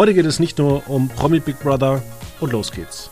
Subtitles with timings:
[0.00, 2.02] Heute geht es nicht nur um Promi Big Brother
[2.40, 3.10] und los geht's.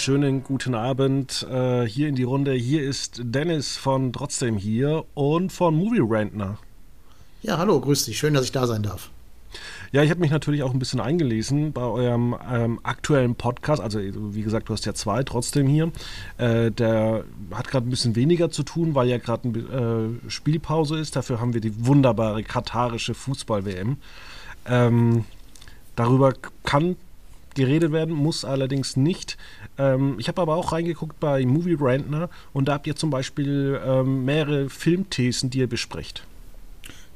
[0.00, 2.54] Schönen guten Abend äh, hier in die Runde.
[2.54, 6.56] Hier ist Dennis von Trotzdem hier und von Movie Rantner.
[7.42, 8.18] Ja, hallo, grüß dich.
[8.18, 9.10] Schön, dass ich da sein darf.
[9.92, 13.82] Ja, ich habe mich natürlich auch ein bisschen eingelesen bei eurem ähm, aktuellen Podcast.
[13.82, 15.92] Also, wie gesagt, du hast ja zwei trotzdem hier.
[16.38, 19.58] Äh, der hat gerade ein bisschen weniger zu tun, weil ja gerade eine
[20.24, 21.14] äh, Spielpause ist.
[21.14, 23.98] Dafür haben wir die wunderbare katarische Fußball-WM.
[24.64, 25.24] Ähm,
[25.94, 26.32] darüber
[26.64, 26.96] kann
[27.54, 29.36] geredet werden, muss allerdings nicht.
[29.78, 33.80] Ähm, ich habe aber auch reingeguckt bei Movie Rantner und da habt ihr zum Beispiel
[33.84, 36.24] ähm, mehrere Filmthesen, die ihr besprecht.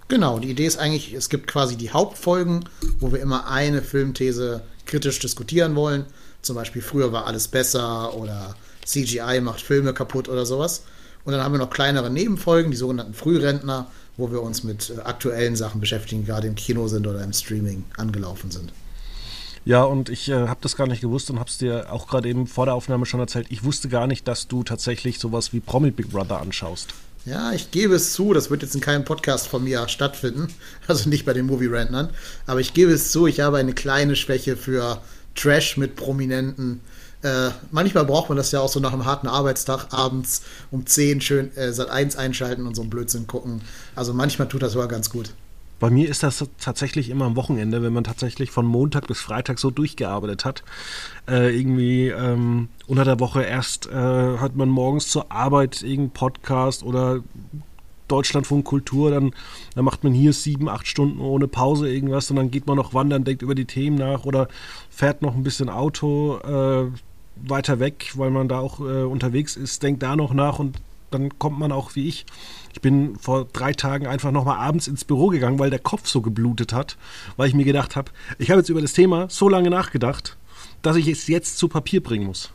[0.08, 2.64] Genau, die Idee ist eigentlich, es gibt quasi die Hauptfolgen,
[3.00, 6.04] wo wir immer eine Filmthese kritisch diskutieren wollen.
[6.42, 8.54] Zum Beispiel, früher war alles besser oder
[8.84, 10.82] CGI macht Filme kaputt oder sowas.
[11.24, 15.00] Und dann haben wir noch kleinere Nebenfolgen, die sogenannten Frührentner, wo wir uns mit äh,
[15.00, 18.72] aktuellen Sachen beschäftigen, gerade im Kino sind oder im Streaming angelaufen sind.
[19.64, 22.28] Ja, und ich äh, habe das gar nicht gewusst und habe es dir auch gerade
[22.28, 23.46] eben vor der Aufnahme schon erzählt.
[23.48, 26.92] Ich wusste gar nicht, dass du tatsächlich sowas wie Promi Big Brother anschaust.
[27.24, 30.48] Ja, ich gebe es zu, das wird jetzt in keinem Podcast von mir stattfinden,
[30.86, 32.10] also nicht bei den Movie-Rantnern,
[32.46, 35.00] aber ich gebe es zu, ich habe eine kleine Schwäche für
[35.34, 36.82] Trash mit Prominenten.
[37.22, 41.22] Äh, manchmal braucht man das ja auch so nach einem harten Arbeitstag abends um 10
[41.22, 43.62] schön äh, Sat 1 einschalten und so einen Blödsinn gucken.
[43.94, 45.30] Also manchmal tut das sogar ganz gut.
[45.84, 49.58] Bei mir ist das tatsächlich immer am Wochenende, wenn man tatsächlich von Montag bis Freitag
[49.58, 50.64] so durchgearbeitet hat.
[51.28, 53.92] Äh, irgendwie ähm, unter der Woche erst äh,
[54.38, 57.20] hat man morgens zur Arbeit irgendeinen Podcast oder
[58.08, 59.34] Deutschlandfunk Kultur, dann,
[59.74, 62.94] dann macht man hier sieben, acht Stunden ohne Pause irgendwas und dann geht man noch
[62.94, 64.48] wandern, denkt über die Themen nach oder
[64.88, 66.86] fährt noch ein bisschen Auto äh,
[67.46, 70.80] weiter weg, weil man da auch äh, unterwegs ist, denkt da noch nach und
[71.10, 72.24] dann kommt man auch wie ich.
[72.74, 76.20] Ich bin vor drei Tagen einfach nochmal abends ins Büro gegangen, weil der Kopf so
[76.20, 76.96] geblutet hat,
[77.36, 80.36] weil ich mir gedacht habe, ich habe jetzt über das Thema so lange nachgedacht,
[80.82, 82.50] dass ich es jetzt zu Papier bringen muss.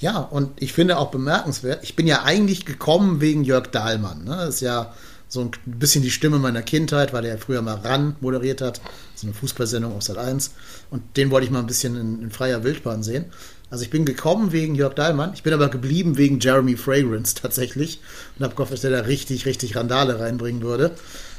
[0.00, 4.24] Ja, und ich finde auch bemerkenswert, ich bin ja eigentlich gekommen wegen Jörg Dahlmann.
[4.24, 4.30] Ne?
[4.30, 4.94] Das ist ja
[5.28, 8.80] so ein bisschen die Stimme meiner Kindheit, weil er ja früher mal RAN moderiert hat,
[9.14, 10.52] so eine Fußballsendung auf Sat 1.
[10.90, 13.26] Und den wollte ich mal ein bisschen in, in freier Wildbahn sehen.
[13.70, 18.00] Also ich bin gekommen wegen Jörg Dahlmann, ich bin aber geblieben wegen Jeremy Fragrance tatsächlich
[18.36, 20.90] und habe gehofft, dass der da richtig, richtig Randale reinbringen würde.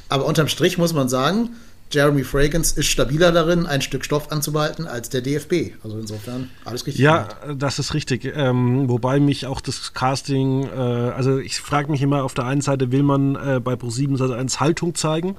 [0.08, 1.50] Aber unterm Strich muss man sagen,
[1.92, 5.74] Jeremy Fragrance ist stabiler darin, ein Stück Stoff anzubehalten als der DFB.
[5.84, 7.04] Also insofern alles richtig.
[7.04, 7.62] Ja, gemacht.
[7.62, 8.32] das ist richtig.
[8.34, 12.62] Ähm, wobei mich auch das Casting, äh, also ich frage mich immer, auf der einen
[12.62, 15.36] Seite will man äh, bei Pro7 also eins Haltung zeigen.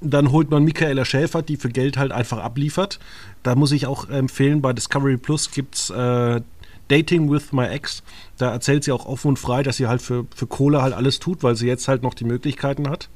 [0.00, 2.98] Dann holt man Michaela Schäfer, die für Geld halt einfach abliefert.
[3.42, 6.40] Da muss ich auch empfehlen, bei Discovery Plus gibt es äh,
[6.88, 8.02] Dating with My Ex.
[8.36, 11.18] Da erzählt sie auch offen und frei, dass sie halt für, für Kohle halt alles
[11.18, 13.08] tut, weil sie jetzt halt noch die Möglichkeiten hat.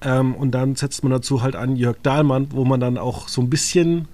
[0.00, 3.40] Ähm, und dann setzt man dazu halt an Jörg Dahlmann, wo man dann auch so
[3.40, 4.06] ein bisschen,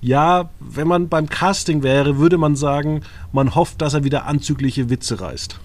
[0.00, 3.02] ja, wenn man beim Casting wäre, würde man sagen,
[3.32, 5.60] man hofft, dass er wieder anzügliche Witze reißt.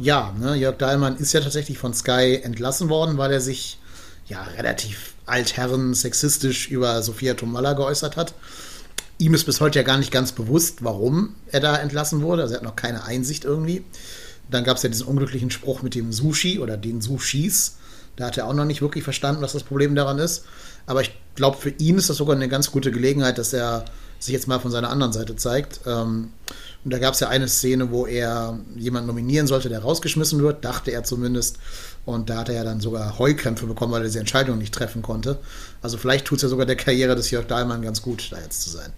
[0.00, 3.78] Ja, ne, Jörg Dahlmann ist ja tatsächlich von Sky entlassen worden, weil er sich
[4.28, 8.34] ja relativ altherren sexistisch über Sophia Tomalla geäußert hat.
[9.18, 12.42] Ihm ist bis heute ja gar nicht ganz bewusst, warum er da entlassen wurde.
[12.42, 13.84] Also er hat noch keine Einsicht irgendwie.
[14.50, 17.76] Dann gab es ja diesen unglücklichen Spruch mit dem Sushi oder den Sushis.
[18.16, 20.44] Da hat er auch noch nicht wirklich verstanden, was das Problem daran ist.
[20.86, 23.84] Aber ich glaube, für ihn ist das sogar eine ganz gute Gelegenheit, dass er
[24.18, 25.80] sich jetzt mal von seiner anderen Seite zeigt.
[25.86, 26.32] Ähm,
[26.84, 30.64] und da gab es ja eine Szene, wo er jemanden nominieren sollte, der rausgeschmissen wird,
[30.64, 31.58] dachte er zumindest.
[32.04, 35.02] Und da hat er ja dann sogar Heulkrämpfe bekommen, weil er diese Entscheidung nicht treffen
[35.02, 35.38] konnte.
[35.82, 38.62] Also vielleicht tut es ja sogar der Karriere des Jörg Dahlmann ganz gut, da jetzt
[38.62, 38.92] zu sein.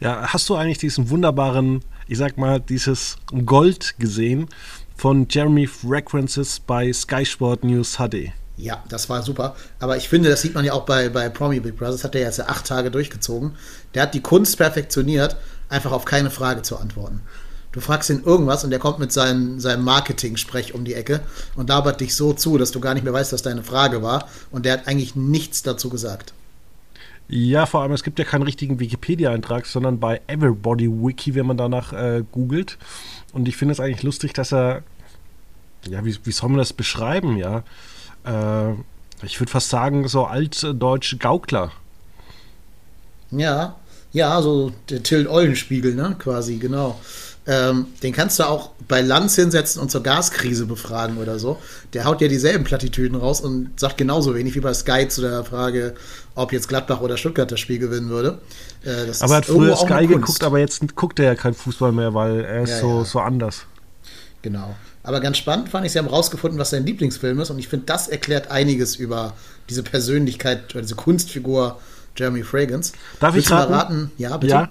[0.00, 3.16] Ja, hast du eigentlich diesen wunderbaren, ich sag mal, dieses
[3.46, 4.48] Gold gesehen,
[4.96, 8.32] von Jeremy Fragrances bei Sky Sport News HD.
[8.56, 9.54] Ja, das war super.
[9.78, 11.92] Aber ich finde, das sieht man ja auch bei, bei Promi Big Brother.
[11.92, 13.52] Das hat der jetzt ja acht Tage durchgezogen.
[13.94, 15.36] Der hat die Kunst perfektioniert,
[15.68, 17.20] einfach auf keine Frage zu antworten.
[17.72, 21.20] Du fragst ihn irgendwas und der kommt mit seinem, seinem Marketing-Sprech um die Ecke
[21.56, 24.28] und labert dich so zu, dass du gar nicht mehr weißt, was deine Frage war.
[24.50, 26.32] Und der hat eigentlich nichts dazu gesagt.
[27.28, 31.58] Ja, vor allem, es gibt ja keinen richtigen Wikipedia-Eintrag, sondern bei Everybody Wiki, wenn man
[31.58, 32.78] danach äh, googelt.
[33.32, 34.82] Und ich finde es eigentlich lustig, dass er
[35.88, 37.62] ja, wie, wie soll man das beschreiben, ja?
[38.24, 38.74] Äh,
[39.22, 41.72] ich würde fast sagen, so altdeutsche Gaukler.
[43.30, 43.76] Ja,
[44.16, 46.98] ja, so der Till Eulenspiegel, ne, quasi, genau.
[47.46, 51.58] Ähm, den kannst du auch bei Lanz hinsetzen und zur Gaskrise befragen oder so.
[51.92, 55.44] Der haut ja dieselben Plattitüden raus und sagt genauso wenig wie bei Sky zu der
[55.44, 55.94] Frage,
[56.34, 58.38] ob jetzt Gladbach oder Stuttgart das Spiel gewinnen würde.
[58.84, 62.14] Äh, aber er hat früher Sky geguckt, aber jetzt guckt er ja kein Fußball mehr,
[62.14, 63.04] weil er ist ja, so, ja.
[63.04, 63.66] so anders.
[64.40, 64.74] Genau.
[65.02, 67.84] Aber ganz spannend fand ich, sie haben rausgefunden, was sein Lieblingsfilm ist und ich finde,
[67.84, 69.34] das erklärt einiges über
[69.68, 71.78] diese Persönlichkeit oder diese Kunstfigur
[72.16, 72.92] Jeremy Fragrance.
[73.20, 73.72] Darf Willst ich raten?
[73.72, 74.12] raten?
[74.18, 74.52] Ja, bitte.
[74.52, 74.68] Ja,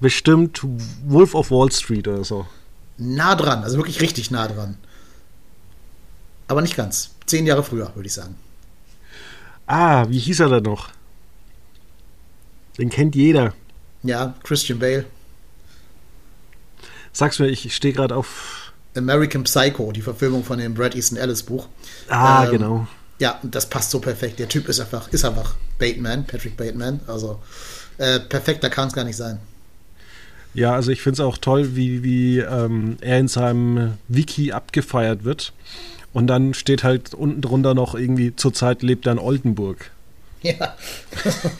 [0.00, 0.60] bestimmt
[1.06, 2.46] Wolf of Wall Street oder so.
[2.96, 4.76] Nah dran, also wirklich richtig nah dran.
[6.48, 7.10] Aber nicht ganz.
[7.26, 8.34] Zehn Jahre früher, würde ich sagen.
[9.66, 10.88] Ah, wie hieß er denn noch?
[12.78, 13.52] Den kennt jeder.
[14.02, 15.04] Ja, Christian Bale.
[17.12, 18.72] Sag's mir, ich stehe gerade auf.
[18.96, 21.68] American Psycho, die Verfilmung von dem Brad Easton Ellis Buch.
[22.08, 22.86] Ah, ähm, genau.
[23.18, 24.38] Ja, das passt so perfekt.
[24.38, 27.00] Der Typ ist einfach, ist einfach Bateman, Patrick Bateman.
[27.06, 27.40] Also
[27.98, 29.38] äh, perfekter kann es gar nicht sein.
[30.54, 35.24] Ja, also ich finde es auch toll, wie, wie ähm, er in seinem Wiki abgefeiert
[35.24, 35.52] wird.
[36.12, 39.90] Und dann steht halt unten drunter noch irgendwie, zurzeit lebt er in Oldenburg.
[40.42, 40.76] Ja.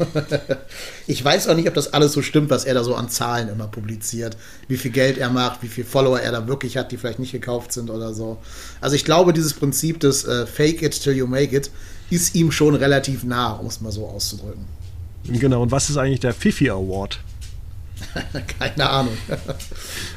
[1.07, 3.49] ich weiß auch nicht, ob das alles so stimmt, was er da so an Zahlen
[3.49, 4.37] immer publiziert.
[4.69, 7.33] Wie viel Geld er macht, wie viele Follower er da wirklich hat, die vielleicht nicht
[7.33, 8.39] gekauft sind oder so.
[8.81, 11.71] Also ich glaube, dieses Prinzip des äh, Fake it till you make it
[12.11, 14.65] ist ihm schon relativ nah, um es mal so auszudrücken.
[15.25, 17.21] Genau, und was ist eigentlich der Fifi Award?
[18.59, 19.17] Keine Ahnung.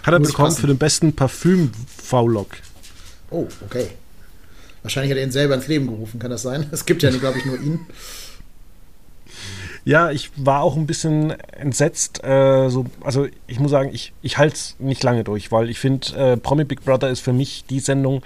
[0.04, 2.48] Hat er Muss bekommen für den besten Parfüm-V-Log.
[3.32, 3.88] Oh, okay.
[4.84, 6.68] Wahrscheinlich hat er ihn selber ins Leben gerufen, kann das sein?
[6.72, 7.80] Es gibt ja, glaube ich, nur ihn.
[9.84, 12.24] Ja, ich war auch ein bisschen entsetzt.
[12.24, 15.80] Äh, so, also ich muss sagen, ich, ich halte es nicht lange durch, weil ich
[15.80, 18.22] finde, äh, Promi Big Brother ist für mich die Sendung,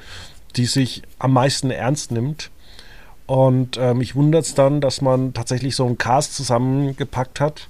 [0.58, 2.52] die sich am meisten ernst nimmt.
[3.26, 7.70] Und äh, mich wundert es dann, dass man tatsächlich so einen Cast zusammengepackt hat,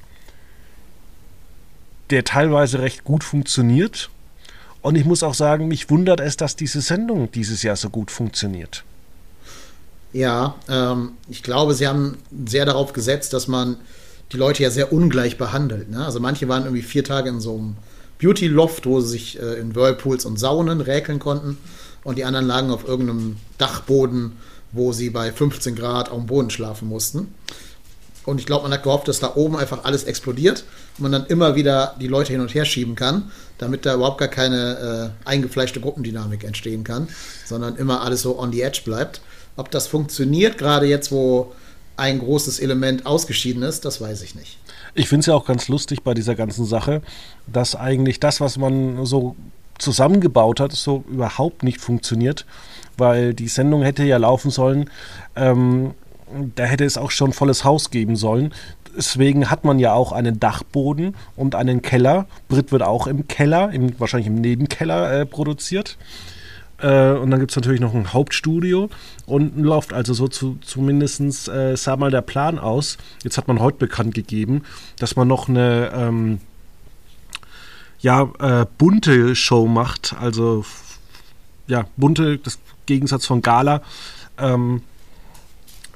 [2.09, 4.09] der teilweise recht gut funktioniert.
[4.81, 8.11] Und ich muss auch sagen, mich wundert es, dass diese Sendung dieses Jahr so gut
[8.11, 8.83] funktioniert.
[10.15, 12.17] Ja, ähm, ich glaube, sie haben
[12.47, 13.75] sehr darauf gesetzt, dass man
[14.31, 15.89] die Leute ja sehr ungleich behandelt.
[15.89, 16.05] Ne?
[16.05, 17.75] Also manche waren irgendwie vier Tage in so einem
[18.21, 21.57] Beauty-Loft, wo sie sich äh, in Whirlpools und Saunen räkeln konnten.
[22.05, 24.37] Und die anderen lagen auf irgendeinem Dachboden,
[24.71, 27.35] wo sie bei 15 Grad auf dem Boden schlafen mussten.
[28.23, 30.63] Und ich glaube, man hat gehofft, dass da oben einfach alles explodiert
[30.97, 34.19] und man dann immer wieder die Leute hin und her schieben kann, damit da überhaupt
[34.19, 37.09] gar keine äh, eingefleischte Gruppendynamik entstehen kann,
[37.45, 39.19] sondern immer alles so on the edge bleibt.
[39.57, 41.53] Ob das funktioniert, gerade jetzt, wo
[41.97, 44.57] ein großes Element ausgeschieden ist, das weiß ich nicht.
[44.93, 47.01] Ich finde es ja auch ganz lustig bei dieser ganzen Sache,
[47.47, 49.35] dass eigentlich das, was man so
[49.77, 52.45] zusammengebaut hat, so überhaupt nicht funktioniert,
[52.97, 54.89] weil die Sendung hätte ja laufen sollen.
[55.35, 55.93] Ähm,
[56.55, 58.53] da hätte es auch schon volles Haus geben sollen.
[58.97, 62.27] Deswegen hat man ja auch einen Dachboden und einen Keller.
[62.47, 65.97] Brit wird auch im Keller, im, wahrscheinlich im Nebenkeller äh, produziert.
[66.79, 68.89] Äh, und dann gibt es natürlich noch ein Hauptstudio
[69.25, 69.93] und ein Loft.
[69.93, 72.97] Also so zu, zumindest äh, sah mal der Plan aus.
[73.23, 74.63] Jetzt hat man heute bekannt gegeben,
[74.99, 76.39] dass man noch eine ähm,
[77.99, 80.15] ja, äh, bunte Show macht.
[80.19, 80.65] Also
[81.67, 83.81] ja, bunte, das Gegensatz von Gala.
[84.37, 84.81] Ähm,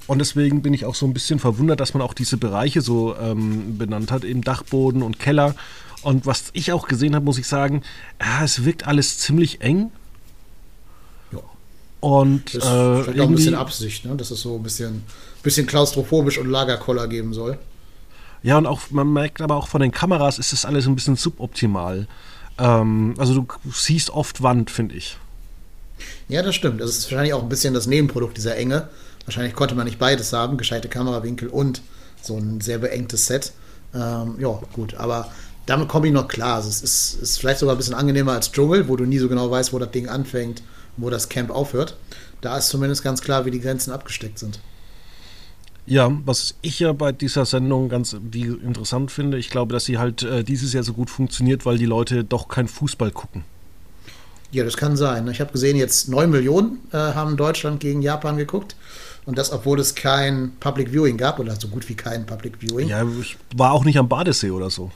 [0.08, 3.16] und deswegen bin ich auch so ein bisschen verwundert, dass man auch diese Bereiche so
[3.16, 5.54] ähm, benannt hat, eben Dachboden und Keller.
[6.02, 7.84] Und was ich auch gesehen habe, muss ich sagen,
[8.20, 9.92] ja, es wirkt alles ziemlich eng.
[12.00, 14.16] Und das ist äh, auch ein bisschen Absicht, ne?
[14.16, 15.04] dass es so ein bisschen,
[15.44, 17.58] bisschen klaustrophobisch und Lagerkoller geben soll.
[18.42, 21.18] Ja, und auch, man merkt aber auch von den Kameras ist das alles ein bisschen
[21.18, 22.08] suboptimal.
[22.58, 25.18] Ähm, also du siehst oft Wand, finde ich.
[26.30, 26.80] Ja, das stimmt.
[26.80, 28.88] Das ist wahrscheinlich auch ein bisschen das Nebenprodukt dieser Enge.
[29.26, 31.82] Wahrscheinlich konnte man nicht beides haben, gescheite Kamerawinkel und
[32.22, 33.52] so ein sehr beengtes Set.
[33.94, 35.30] Ähm, ja, gut, aber
[35.66, 36.56] damit komme ich noch klar.
[36.56, 39.28] Also es ist, ist, vielleicht sogar ein bisschen angenehmer als Dschungel, wo du nie so
[39.28, 40.64] genau weißt, wo das Ding anfängt
[41.02, 41.98] wo das Camp aufhört.
[42.42, 44.60] Da ist zumindest ganz klar, wie die Grenzen abgesteckt sind.
[45.86, 49.98] Ja, was ich ja bei dieser Sendung ganz wie interessant finde, ich glaube, dass sie
[49.98, 53.44] halt äh, dieses Jahr so gut funktioniert, weil die Leute doch kein Fußball gucken.
[54.52, 55.28] Ja, das kann sein.
[55.28, 58.76] Ich habe gesehen, jetzt 9 Millionen äh, haben Deutschland gegen Japan geguckt.
[59.26, 62.88] Und das, obwohl es kein Public Viewing gab oder so gut wie kein Public Viewing.
[62.88, 64.92] Ja, ich war auch nicht am Badesee oder so.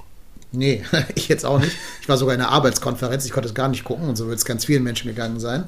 [0.51, 0.83] Nee,
[1.15, 1.75] ich jetzt auch nicht.
[2.01, 4.37] Ich war sogar in einer Arbeitskonferenz, ich konnte es gar nicht gucken und so wird
[4.37, 5.65] es ganz vielen Menschen gegangen sein.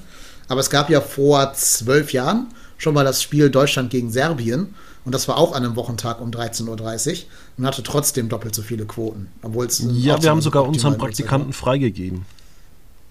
[0.47, 2.47] Aber es gab ja vor zwölf Jahren
[2.77, 4.75] schon mal das Spiel Deutschland gegen Serbien
[5.05, 7.17] und das war auch an einem Wochentag um 13.30 Uhr
[7.57, 9.27] und hatte trotzdem doppelt so viele Quoten.
[9.43, 12.25] Obwohl es ja, wir haben sogar unseren Praktikanten freigegeben.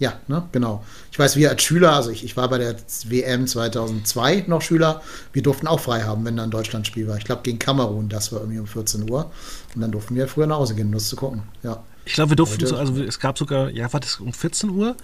[0.01, 0.85] Ja, ne, genau.
[1.13, 2.75] Ich weiß, wir als Schüler, also ich, ich war bei der
[3.05, 7.17] WM 2002 noch Schüler, wir durften auch frei haben, wenn da ein Deutschlandspiel war.
[7.17, 9.31] Ich glaube, gegen Kamerun, das war irgendwie um 14 Uhr.
[9.75, 11.45] Und dann durften wir früher nach Hause gehen, um das zu gucken.
[11.63, 11.83] Ja.
[12.05, 14.97] Ich glaube, wir durften, so, also es gab sogar, ja, war das um 14 Uhr?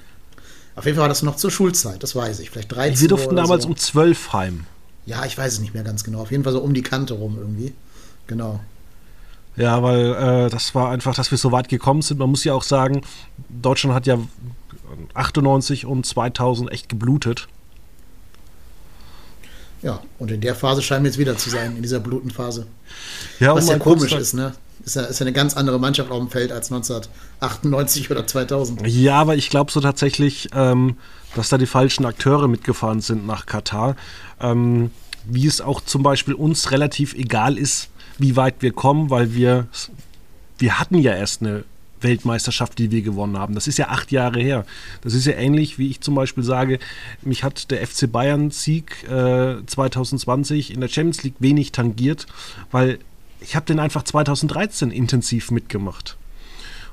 [0.77, 2.51] Auf jeden Fall war das noch zur Schulzeit, das weiß ich.
[2.51, 3.69] Vielleicht 13 Wir durften damals so.
[3.69, 4.67] um 12 heim.
[5.07, 6.21] Ja, ich weiß es nicht mehr ganz genau.
[6.21, 7.75] Auf jeden Fall so um die Kante rum irgendwie.
[8.27, 8.61] Genau.
[9.57, 12.19] Ja, weil äh, das war einfach, dass wir so weit gekommen sind.
[12.19, 13.03] Man muss ja auch sagen,
[13.49, 14.19] Deutschland hat ja
[15.15, 17.49] 98 und 2000 echt geblutet.
[19.83, 22.67] Ja, und in der Phase scheinen wir jetzt wieder zu sein, in dieser Blutenphase.
[23.39, 24.53] Ja, Was ja komisch ist, ne?
[24.85, 28.87] Ist ja, ist ja eine ganz andere Mannschaft auf dem Feld als 1998 oder 2000.
[28.87, 30.97] Ja, aber ich glaube so tatsächlich, ähm,
[31.35, 33.97] dass da die falschen Akteure mitgefahren sind nach Katar.
[34.41, 34.91] Ähm,
[35.25, 39.67] wie es auch zum Beispiel uns relativ egal ist, wie weit wir kommen, weil wir,
[40.59, 41.65] wir hatten ja erst eine
[42.01, 43.55] Weltmeisterschaft, die wir gewonnen haben.
[43.55, 44.65] Das ist ja acht Jahre her.
[45.03, 46.79] Das ist ja ähnlich, wie ich zum Beispiel sage,
[47.23, 52.27] mich hat der FC Bayern-Sieg äh, 2020 in der Champions League wenig tangiert,
[52.71, 52.99] weil
[53.41, 56.17] ich habe den einfach 2013 intensiv mitgemacht.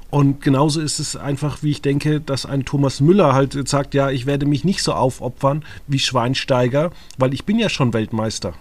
[0.10, 4.10] Und genauso ist es einfach, wie ich denke, dass ein Thomas Müller halt sagt, ja,
[4.10, 8.54] ich werde mich nicht so aufopfern wie Schweinsteiger, weil ich bin ja schon Weltmeister.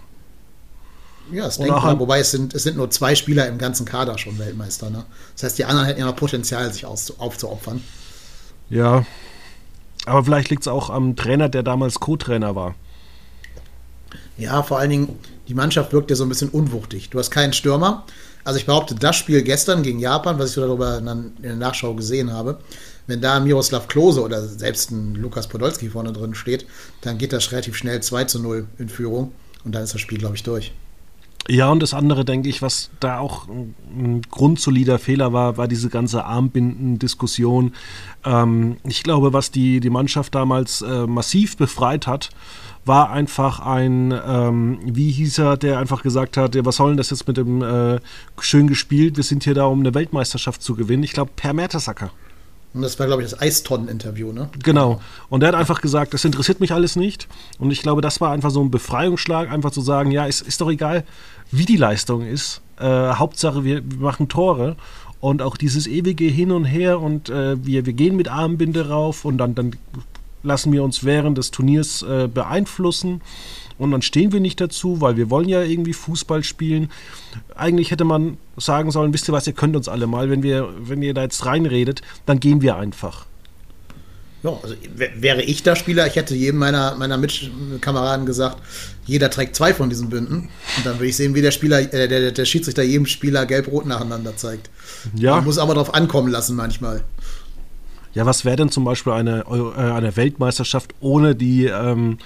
[1.31, 4.17] Ja, das denkt man, wobei es sind, es sind nur zwei Spieler im ganzen Kader
[4.17, 4.89] schon Weltmeister.
[4.89, 5.05] Ne?
[5.33, 7.81] Das heißt, die anderen hätten ja noch Potenzial, sich aufzuopfern.
[8.69, 9.05] Ja,
[10.05, 12.75] aber vielleicht liegt es auch am Trainer, der damals Co-Trainer war.
[14.37, 17.09] Ja, vor allen Dingen, die Mannschaft wirkt ja so ein bisschen unwuchtig.
[17.09, 18.05] Du hast keinen Stürmer.
[18.43, 21.93] Also ich behaupte, das Spiel gestern gegen Japan, was ich so darüber in der Nachschau
[21.93, 22.59] gesehen habe,
[23.07, 26.65] wenn da Miroslav Klose oder selbst ein Lukas Podolski vorne drin steht,
[27.01, 30.17] dann geht das relativ schnell 2 zu 0 in Führung und dann ist das Spiel,
[30.17, 30.73] glaube ich, durch.
[31.49, 35.89] Ja, und das andere, denke ich, was da auch ein grundsolider Fehler war, war diese
[35.89, 37.73] ganze Armbinden-Diskussion.
[38.25, 42.31] Ähm, ich glaube, was die, die Mannschaft damals äh, massiv befreit hat,
[42.83, 46.97] war einfach ein, ähm, wie hieß er, der einfach gesagt hat, ja, was soll denn
[46.97, 47.99] das jetzt mit dem äh,
[48.39, 51.03] schön gespielt, wir sind hier da, um eine Weltmeisterschaft zu gewinnen.
[51.03, 52.11] Ich glaube, Per Mertesacker.
[52.73, 54.49] Und das war, glaube ich, das Eistonnen-Interview, ne?
[54.63, 55.01] Genau.
[55.29, 57.27] Und der hat einfach gesagt, das interessiert mich alles nicht.
[57.59, 60.61] Und ich glaube, das war einfach so ein Befreiungsschlag, einfach zu sagen, ja, es ist
[60.61, 61.03] doch egal,
[61.51, 62.61] wie die Leistung ist.
[62.79, 64.75] Äh, Hauptsache, wir, wir, machen Tore.
[65.19, 69.25] Und auch dieses ewige Hin und Her und äh, wir, wir gehen mit Armbinde rauf
[69.25, 69.75] und dann, dann
[70.43, 73.21] lassen wir uns während des Turniers äh, beeinflussen
[73.77, 76.89] und dann stehen wir nicht dazu, weil wir wollen ja irgendwie Fußball spielen.
[77.55, 80.69] Eigentlich hätte man sagen sollen, wisst ihr was, ihr könnt uns alle mal, wenn wir,
[80.79, 83.25] wenn ihr da jetzt reinredet, dann gehen wir einfach.
[84.43, 88.57] Ja, also wäre ich da Spieler, ich hätte jedem meiner, meiner Mitkameraden gesagt,
[89.05, 90.49] jeder trägt zwei von diesen Bünden.
[90.77, 93.87] Und dann würde ich sehen, wie der Spieler, äh, der, der Schiedsrichter jedem Spieler gelb-rot
[93.87, 94.69] nacheinander zeigt.
[95.15, 95.35] Ja.
[95.35, 97.03] Man muss aber darauf ankommen lassen manchmal.
[98.13, 102.19] Ja, was wäre denn zum Beispiel eine, äh, eine Weltmeisterschaft ohne die, ähm,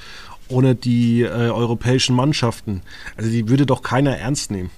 [0.51, 2.81] ohne die äh, europäischen Mannschaften.
[3.17, 4.70] Also die würde doch keiner ernst nehmen.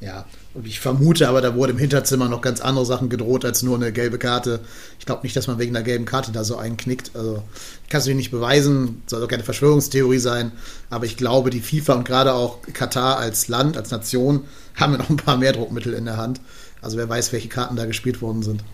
[0.00, 0.24] Ja,
[0.54, 3.76] und ich vermute aber, da wurde im Hinterzimmer noch ganz andere Sachen gedroht als nur
[3.76, 4.60] eine gelbe Karte.
[4.98, 7.12] Ich glaube nicht, dass man wegen der gelben Karte da so einknickt.
[7.14, 7.42] Also
[7.84, 10.52] ich kann es nicht beweisen, soll doch keine Verschwörungstheorie sein,
[10.90, 14.98] aber ich glaube, die FIFA und gerade auch Katar als Land, als Nation haben ja
[14.98, 16.40] noch ein paar mehr Druckmittel in der Hand.
[16.82, 18.64] Also wer weiß, welche Karten da gespielt worden sind.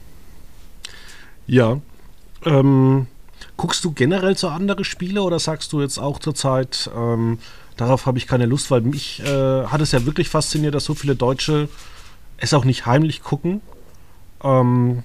[1.47, 1.81] Ja.
[2.45, 3.07] Ähm,
[3.57, 7.39] Guckst du generell zu andere Spiele oder sagst du jetzt auch zurzeit, ähm,
[7.77, 10.95] darauf habe ich keine Lust, weil mich äh, hat es ja wirklich fasziniert, dass so
[10.95, 11.69] viele Deutsche
[12.37, 13.61] es auch nicht heimlich gucken,
[14.43, 15.03] ähm,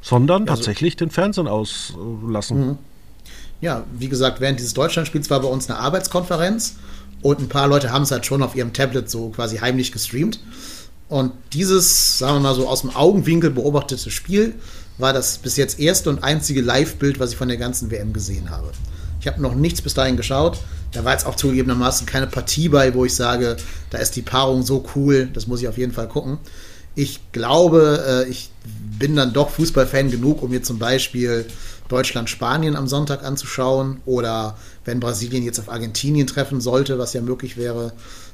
[0.00, 2.66] sondern also, tatsächlich den Fernsehen auslassen.
[2.66, 2.78] Mhm.
[3.60, 6.76] Ja, wie gesagt, während dieses Deutschlandspiels war bei uns eine Arbeitskonferenz
[7.20, 10.40] und ein paar Leute haben es halt schon auf ihrem Tablet so quasi heimlich gestreamt.
[11.08, 14.54] Und dieses, sagen wir mal so, aus dem Augenwinkel beobachtete Spiel
[15.00, 18.50] war das bis jetzt erste und einzige Live-Bild, was ich von der ganzen WM gesehen
[18.50, 18.70] habe.
[19.20, 20.58] Ich habe noch nichts bis dahin geschaut.
[20.92, 23.56] Da war jetzt auch zugegebenermaßen keine Partie bei, wo ich sage,
[23.90, 26.38] da ist die Paarung so cool, das muss ich auf jeden Fall gucken.
[26.94, 28.50] Ich glaube, äh, ich
[28.98, 31.46] bin dann doch Fußballfan genug, um mir zum Beispiel
[31.88, 37.56] Deutschland-Spanien am Sonntag anzuschauen oder wenn Brasilien jetzt auf Argentinien treffen sollte, was ja möglich
[37.56, 37.92] wäre,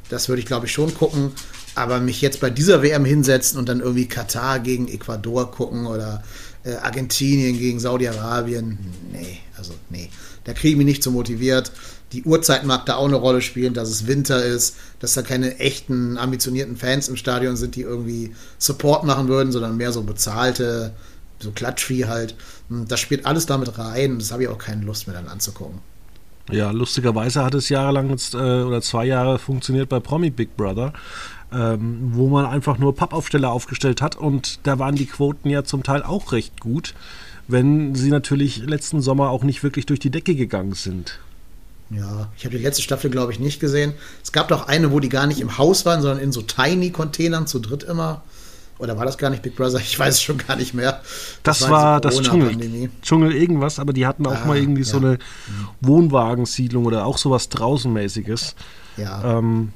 [0.08, 1.32] das würde ich glaube ich schon gucken.
[1.74, 6.22] Aber mich jetzt bei dieser WM hinsetzen und dann irgendwie Katar gegen Ecuador gucken oder
[6.66, 8.78] äh, Argentinien gegen Saudi-Arabien,
[9.12, 10.10] nee, also nee.
[10.44, 11.72] Da kriege ich mich nicht so motiviert.
[12.12, 15.58] Die Uhrzeit mag da auch eine Rolle spielen, dass es Winter ist, dass da keine
[15.58, 20.92] echten, ambitionierten Fans im Stadion sind, die irgendwie Support machen würden, sondern mehr so bezahlte,
[21.40, 22.36] so Klatschvieh halt.
[22.68, 25.80] Das spielt alles damit rein das habe ich auch keine Lust mehr dann anzugucken.
[26.50, 30.92] Ja, lustigerweise hat es jahrelang jetzt, äh, oder zwei Jahre funktioniert bei Promi Big Brother.
[31.52, 35.82] Ähm, wo man einfach nur Pappaufsteller aufgestellt hat und da waren die Quoten ja zum
[35.82, 36.94] Teil auch recht gut,
[37.48, 41.20] wenn sie natürlich letzten Sommer auch nicht wirklich durch die Decke gegangen sind.
[41.90, 43.92] Ja, ich habe die letzte Staffel, glaube ich, nicht gesehen.
[44.22, 47.46] Es gab doch eine, wo die gar nicht im Haus waren, sondern in so Tiny-Containern
[47.46, 48.22] zu dritt immer.
[48.78, 49.78] Oder war das gar nicht Big Brother?
[49.78, 51.00] Ich weiß es schon gar nicht mehr.
[51.44, 54.86] Das, das war, das Dschungel, Dschungel irgendwas, aber die hatten auch ah, mal irgendwie ja.
[54.86, 55.18] so eine
[55.80, 58.54] Wohnwagensiedlung oder auch sowas draußenmäßiges.
[58.96, 59.38] Ja.
[59.38, 59.72] Ähm,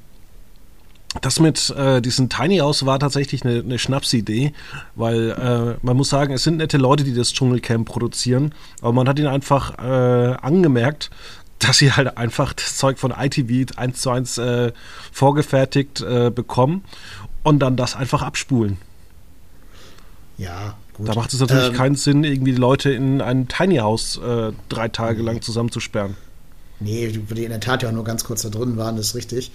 [1.21, 4.53] das mit äh, diesem Tiny House war tatsächlich eine, eine Schnapsidee,
[4.95, 9.09] weil äh, man muss sagen, es sind nette Leute, die das Dschungelcamp produzieren, aber man
[9.09, 11.11] hat ihnen einfach äh, angemerkt,
[11.59, 14.73] dass sie halt einfach das Zeug von ITV eins zu eins äh,
[15.13, 16.85] vorgefertigt äh, bekommen
[17.43, 18.79] und dann das einfach abspulen.
[20.39, 21.09] Ja, gut.
[21.09, 24.53] Da macht es natürlich ähm, keinen Sinn, irgendwie die Leute in ein Tiny House äh,
[24.69, 26.17] drei Tage lang zusammenzusperren.
[26.79, 29.15] Nee, die in der Tat ja auch nur ganz kurz da drin waren, das ist
[29.15, 29.53] richtig.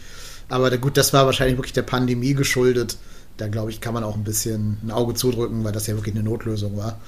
[0.49, 2.97] Aber gut, das war wahrscheinlich wirklich der Pandemie geschuldet.
[3.37, 6.15] Da glaube ich, kann man auch ein bisschen ein Auge zudrücken, weil das ja wirklich
[6.15, 6.99] eine Notlösung war.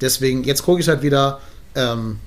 [0.00, 1.40] Deswegen, jetzt gucke ich halt wieder.
[1.74, 2.18] Ähm,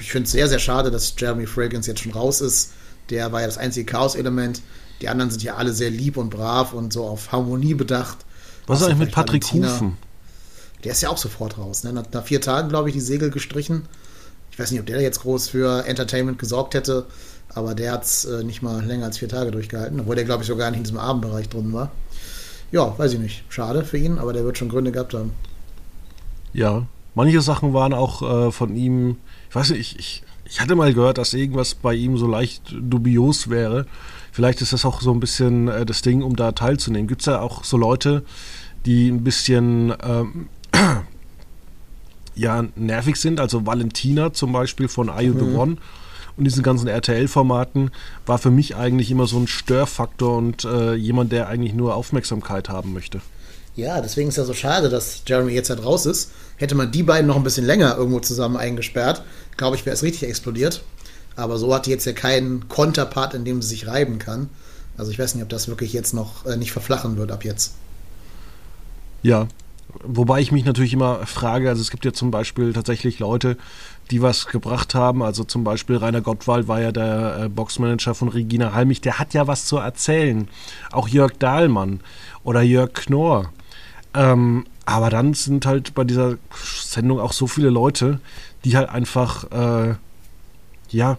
[0.00, 2.72] ich finde es sehr, sehr schade, dass Jeremy Fragrance jetzt schon raus ist.
[3.10, 4.60] Der war ja das einzige Chaos-Element.
[5.00, 8.18] Die anderen sind ja alle sehr lieb und brav und so auf Harmonie bedacht.
[8.66, 9.74] Was ist eigentlich mit Patrick Valentina.
[9.74, 9.96] Hufen?
[10.84, 11.84] Der ist ja auch sofort raus.
[11.84, 11.92] Ne?
[11.92, 13.86] Nach, vier Tagen, glaube ich, die Segel gestrichen.
[14.58, 17.06] Ich weiß nicht, ob der jetzt groß für Entertainment gesorgt hätte,
[17.54, 20.42] aber der hat es äh, nicht mal länger als vier Tage durchgehalten, obwohl der, glaube
[20.42, 21.92] ich, sogar nicht in diesem Abendbereich drin war.
[22.72, 23.44] Ja, weiß ich nicht.
[23.50, 25.30] Schade für ihn, aber der wird schon Gründe gehabt haben.
[26.52, 30.74] Ja, manche Sachen waren auch äh, von ihm, ich weiß nicht, ich, ich, ich hatte
[30.74, 33.86] mal gehört, dass irgendwas bei ihm so leicht dubios wäre.
[34.32, 37.06] Vielleicht ist das auch so ein bisschen äh, das Ding, um da teilzunehmen.
[37.06, 38.24] Gibt es ja auch so Leute,
[38.86, 40.48] die ein bisschen ähm,
[42.38, 43.40] ja, nervig sind.
[43.40, 45.38] Also Valentina zum Beispiel von Are You mhm.
[45.38, 45.76] the One
[46.36, 47.90] und diesen ganzen RTL-Formaten
[48.24, 52.68] war für mich eigentlich immer so ein Störfaktor und äh, jemand, der eigentlich nur Aufmerksamkeit
[52.68, 53.20] haben möchte.
[53.74, 56.30] Ja, deswegen ist ja so schade, dass Jeremy jetzt halt raus ist.
[56.56, 59.22] Hätte man die beiden noch ein bisschen länger irgendwo zusammen eingesperrt,
[59.56, 60.82] glaube ich, wäre es richtig explodiert.
[61.36, 64.48] Aber so hat die jetzt ja keinen Konterpart, in dem sie sich reiben kann.
[64.96, 67.74] Also ich weiß nicht, ob das wirklich jetzt noch äh, nicht verflachen wird ab jetzt.
[69.22, 69.48] Ja,
[70.04, 73.56] Wobei ich mich natürlich immer frage, also es gibt ja zum Beispiel tatsächlich Leute,
[74.10, 75.22] die was gebracht haben.
[75.22, 79.34] Also zum Beispiel Rainer Gottwald war ja der äh, Boxmanager von Regina Halmich, der hat
[79.34, 80.48] ja was zu erzählen.
[80.92, 82.00] Auch Jörg Dahlmann
[82.44, 83.50] oder Jörg Knorr.
[84.14, 88.20] Ähm, aber dann sind halt bei dieser Sendung auch so viele Leute,
[88.64, 89.94] die halt einfach äh,
[90.90, 91.18] ja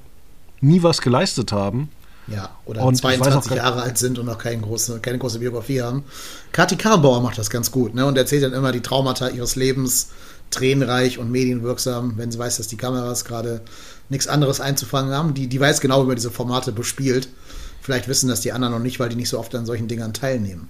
[0.61, 1.89] nie was geleistet haben.
[2.31, 6.03] Ja, oder und 22 Jahre alt sind und noch keine große, keine große Biografie haben.
[6.51, 8.05] Kathi Karrenbauer macht das ganz gut, ne?
[8.05, 10.09] Und erzählt dann immer die Traumata ihres Lebens,
[10.51, 13.61] tränenreich und medienwirksam, wenn sie weiß, dass die Kameras gerade
[14.09, 15.33] nichts anderes einzufangen haben.
[15.33, 17.29] Die, die weiß genau, wie man diese Formate bespielt.
[17.81, 20.13] Vielleicht wissen das die anderen noch nicht, weil die nicht so oft an solchen Dingern
[20.13, 20.67] teilnehmen.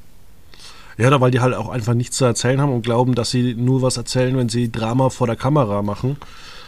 [0.99, 3.81] Ja, weil die halt auch einfach nichts zu erzählen haben und glauben, dass sie nur
[3.81, 6.17] was erzählen, wenn sie Drama vor der Kamera machen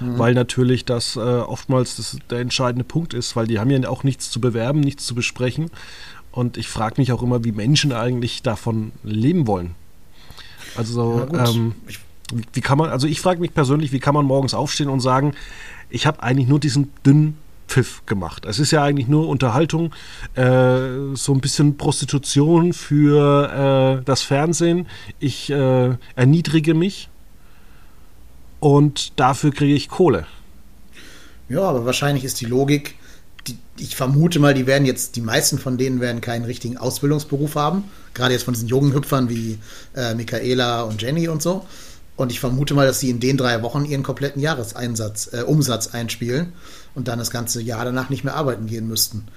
[0.01, 0.19] mhm.
[0.19, 4.03] weil natürlich das äh, oftmals das, der entscheidende Punkt ist, weil die haben ja auch
[4.03, 5.69] nichts zu bewerben, nichts zu besprechen.
[6.31, 9.75] Und ich frage mich auch immer, wie Menschen eigentlich davon leben wollen.
[10.75, 11.75] Also, ja, ähm,
[12.53, 15.33] wie kann man, also ich frage mich persönlich, wie kann man morgens aufstehen und sagen,
[15.89, 18.45] ich habe eigentlich nur diesen dünnen Pfiff gemacht.
[18.45, 19.93] Es ist ja eigentlich nur Unterhaltung,
[20.35, 24.87] äh, so ein bisschen Prostitution für äh, das Fernsehen.
[25.19, 27.09] Ich äh, erniedrige mich
[28.59, 30.25] und dafür kriege ich Kohle.
[31.49, 32.95] Ja, aber wahrscheinlich ist die Logik,
[33.47, 37.55] die, ich vermute mal, die werden jetzt, die meisten von denen werden keinen richtigen Ausbildungsberuf
[37.55, 37.85] haben.
[38.13, 39.57] Gerade jetzt von diesen jungen Hüpfern wie
[39.95, 41.65] äh, Michaela und Jenny und so.
[42.15, 45.87] Und ich vermute mal, dass sie in den drei Wochen ihren kompletten Jahreseinsatz, äh, Umsatz
[45.87, 46.53] einspielen
[46.95, 49.27] und dann das ganze Jahr danach nicht mehr arbeiten gehen müssten.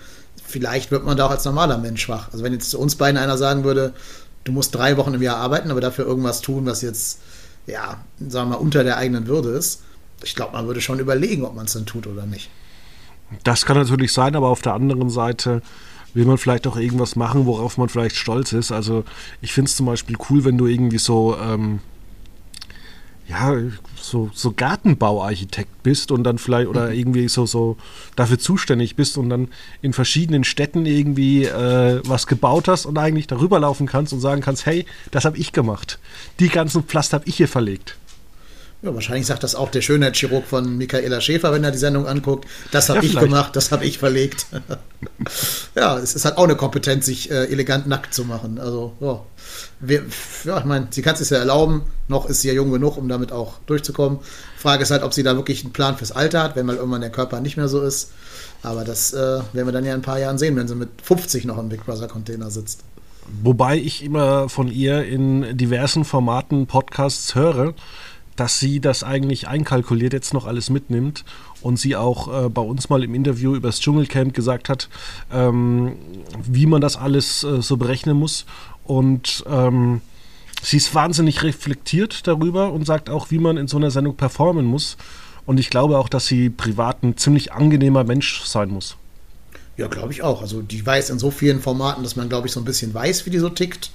[0.44, 2.28] Vielleicht wird man da auch als normaler Mensch schwach.
[2.32, 3.92] Also wenn jetzt zu uns beiden einer sagen würde,
[4.44, 7.20] du musst drei Wochen im Jahr arbeiten, aber dafür irgendwas tun, was jetzt
[7.66, 9.82] ja, sagen wir mal, unter der eigenen Würde ist.
[10.22, 12.50] Ich glaube, man würde schon überlegen, ob man es dann tut oder nicht.
[13.42, 15.62] Das kann natürlich sein, aber auf der anderen Seite
[16.12, 18.70] will man vielleicht auch irgendwas machen, worauf man vielleicht stolz ist.
[18.70, 19.04] Also
[19.40, 21.80] ich finde es zum Beispiel cool, wenn du irgendwie so ähm,
[23.26, 23.56] ja,
[23.96, 26.94] so, so Gartenbauarchitekt bist und dann vielleicht oder mhm.
[26.94, 27.76] irgendwie so, so
[28.16, 29.48] dafür zuständig bist und dann
[29.80, 34.42] in verschiedenen Städten irgendwie äh, was gebaut hast und eigentlich darüber laufen kannst und sagen
[34.42, 35.98] kannst, hey, das habe ich gemacht.
[36.38, 37.96] Die ganzen Pflaster habe ich hier verlegt.
[38.84, 42.46] Ja, wahrscheinlich sagt das auch der Schönheitschirurg von Michaela Schäfer, wenn er die Sendung anguckt.
[42.70, 43.26] Das habe ja, ich vielleicht.
[43.26, 44.44] gemacht, das habe ich verlegt.
[45.74, 48.58] ja, es ist halt auch eine Kompetenz, sich äh, elegant nackt zu machen.
[48.58, 49.22] Also, ja.
[49.80, 50.02] Wir,
[50.44, 51.84] ja, ich meine, sie kann es sich ja erlauben.
[52.08, 54.18] Noch ist sie ja jung genug, um damit auch durchzukommen.
[54.58, 57.00] Frage ist halt, ob sie da wirklich einen Plan fürs Alter hat, wenn mal irgendwann
[57.00, 58.10] der Körper nicht mehr so ist.
[58.62, 60.90] Aber das äh, werden wir dann ja in ein paar Jahren sehen, wenn sie mit
[61.02, 62.80] 50 noch im Big Brother Container sitzt.
[63.42, 67.72] Wobei ich immer von ihr in diversen Formaten Podcasts höre,
[68.36, 71.24] dass sie das eigentlich einkalkuliert, jetzt noch alles mitnimmt
[71.62, 74.88] und sie auch äh, bei uns mal im Interview über das Dschungelcamp gesagt hat,
[75.32, 75.96] ähm,
[76.42, 78.44] wie man das alles äh, so berechnen muss.
[78.84, 80.00] Und ähm,
[80.62, 84.64] sie ist wahnsinnig reflektiert darüber und sagt auch, wie man in so einer Sendung performen
[84.64, 84.96] muss.
[85.46, 88.96] Und ich glaube auch, dass sie privat ein ziemlich angenehmer Mensch sein muss.
[89.76, 90.40] Ja, glaube ich auch.
[90.40, 93.26] Also die weiß in so vielen Formaten, dass man, glaube ich, so ein bisschen weiß,
[93.26, 93.90] wie die so tickt.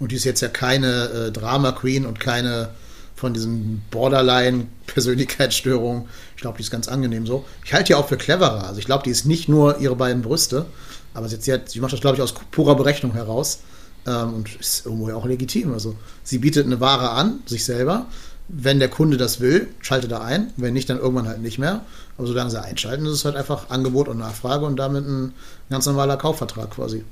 [0.00, 2.70] Und die ist jetzt ja keine äh, Drama Queen und keine
[3.18, 6.08] von diesen Borderline-Persönlichkeitsstörungen.
[6.36, 7.44] Ich glaube, die ist ganz angenehm so.
[7.64, 8.68] Ich halte die auch für cleverer.
[8.68, 10.66] Also ich glaube, die ist nicht nur ihre beiden Brüste,
[11.14, 13.58] aber sie, hat, sie macht das, glaube ich, aus purer Berechnung heraus
[14.06, 15.72] ähm, und ist irgendwo auch legitim.
[15.72, 18.06] Also sie bietet eine Ware an, sich selber.
[18.46, 20.52] Wenn der Kunde das will, schaltet er ein.
[20.56, 21.80] Wenn nicht, dann irgendwann halt nicht mehr.
[22.16, 25.34] Aber solange sie einschalten, ist es halt einfach Angebot und Nachfrage und damit ein
[25.70, 27.02] ganz normaler Kaufvertrag quasi.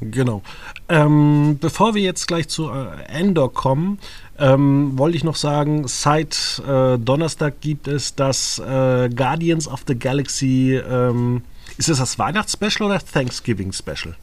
[0.00, 0.42] Genau.
[0.88, 3.98] Ähm, bevor wir jetzt gleich zu äh, Endor kommen,
[4.38, 9.94] ähm, wollte ich noch sagen, seit äh, Donnerstag gibt es das äh, Guardians of the
[9.94, 10.76] Galaxy.
[10.76, 11.42] Ähm,
[11.76, 14.16] ist es das Weihnachtsspecial oder Thanksgiving Special?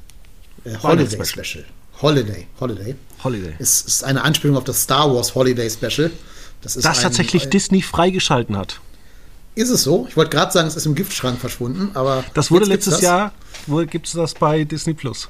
[0.66, 1.66] Äh, Holiday Special.
[2.02, 2.48] Holiday.
[2.60, 2.96] Holiday.
[3.24, 3.54] Holiday.
[3.60, 6.12] Es ist eine Anspielung auf das Star Wars Holiday Special.
[6.62, 8.80] Das, ist das tatsächlich ein, Disney freigeschalten hat.
[9.56, 10.08] Ist es so?
[10.10, 12.24] Ich wollte gerade sagen, es ist im Giftschrank verschwunden, aber.
[12.34, 13.02] Das wurde letztes das?
[13.02, 13.32] Jahr,
[13.90, 15.28] gibt es das bei Disney Plus.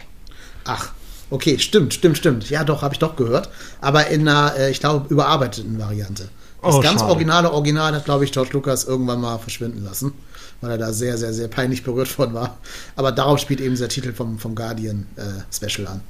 [0.65, 0.91] Ach,
[1.30, 2.50] okay, stimmt, stimmt, stimmt.
[2.50, 3.50] Ja, doch, habe ich doch gehört.
[3.82, 6.30] Aber in einer, äh, ich glaube, überarbeiteten Variante.
[6.62, 7.12] Das oh, ganz schade.
[7.12, 10.12] originale Original hat, glaube ich, George Lucas irgendwann mal verschwinden lassen,
[10.60, 12.58] weil er da sehr, sehr, sehr peinlich berührt worden war.
[12.95, 15.22] Aber darauf spielt eben der Titel vom, vom Guardian äh,
[15.54, 16.02] Special an.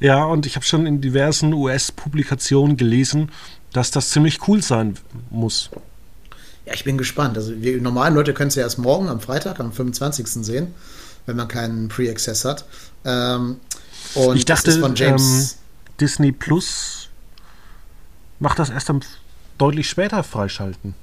[0.00, 3.30] Ja, und ich habe schon in diversen US-Publikationen gelesen,
[3.72, 4.96] dass das ziemlich cool sein
[5.30, 5.70] muss.
[6.66, 7.36] Ja, ich bin gespannt.
[7.36, 10.26] Also wir normalen Leute können es ja erst morgen am Freitag, am 25.
[10.44, 10.74] sehen,
[11.26, 12.64] wenn man keinen Pre-Access hat.
[13.04, 13.60] Ähm,
[14.14, 15.48] und ich dachte, ähm,
[16.00, 17.08] Disney Plus
[18.38, 19.00] macht das erst am
[19.58, 20.94] deutlich später freischalten.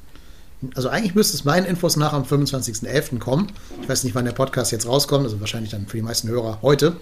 [0.75, 3.19] Also eigentlich müsste es meinen Infos nach am 25.11.
[3.19, 3.51] kommen.
[3.81, 6.59] Ich weiß nicht, wann der Podcast jetzt rauskommt, also wahrscheinlich dann für die meisten Hörer
[6.61, 6.95] heute.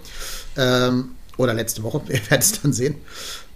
[0.57, 2.95] Ähm, oder letzte Woche, ihr werdet es dann sehen.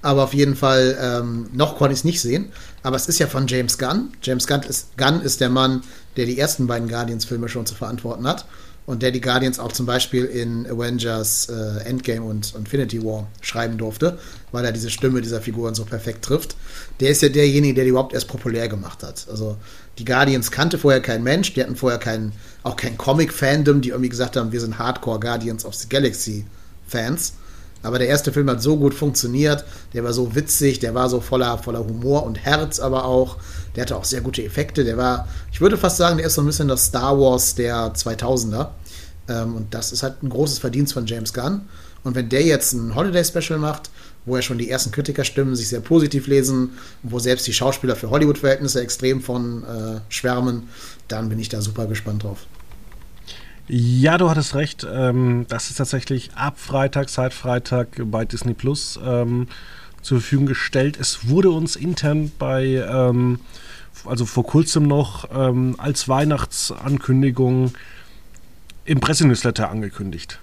[0.02, 2.52] Aber auf jeden Fall, ähm, noch konnte ich es nicht sehen.
[2.84, 4.10] Aber es ist ja von James Gunn.
[4.22, 5.82] James Gunn ist, Gunn ist der Mann,
[6.16, 8.46] der die ersten beiden Guardians-Filme schon zu verantworten hat
[8.86, 13.78] und der die Guardians auch zum Beispiel in Avengers äh, Endgame und Infinity War schreiben
[13.78, 14.20] durfte,
[14.52, 16.56] weil er diese Stimme dieser Figuren so perfekt trifft.
[17.00, 19.26] Der ist ja derjenige, der die überhaupt erst populär gemacht hat.
[19.30, 19.58] Also
[19.98, 24.10] die Guardians kannte vorher kein Mensch, die hatten vorher kein, auch kein Comic-Fandom, die irgendwie
[24.10, 27.34] gesagt haben, wir sind Hardcore Guardians of the Galaxy-Fans.
[27.82, 31.22] Aber der erste Film hat so gut funktioniert, der war so witzig, der war so
[31.22, 33.38] voller, voller Humor und Herz aber auch.
[33.76, 34.84] Der hatte auch sehr gute Effekte.
[34.84, 37.94] Der war, ich würde fast sagen, der ist so ein bisschen das Star Wars der
[37.94, 38.70] 2000er.
[39.28, 41.62] Ähm, und das ist halt ein großes Verdienst von James Gunn.
[42.04, 43.90] Und wenn der jetzt ein Holiday-Special macht,
[44.26, 46.72] wo ja schon die ersten Kritikerstimmen sich sehr positiv lesen
[47.04, 50.70] und wo selbst die Schauspieler für Hollywood-Verhältnisse extrem von äh, schwärmen,
[51.08, 52.40] dann bin ich da super gespannt drauf.
[53.68, 54.86] Ja, du hattest recht.
[54.90, 59.48] Ähm, das ist tatsächlich ab Freitag, seit Freitag bei Disney Plus ähm,
[60.02, 60.98] zur Verfügung gestellt.
[61.00, 63.40] Es wurde uns intern bei, ähm,
[64.06, 67.74] also vor kurzem noch, ähm, als Weihnachtsankündigung
[68.86, 70.40] im Pressenewsletter angekündigt.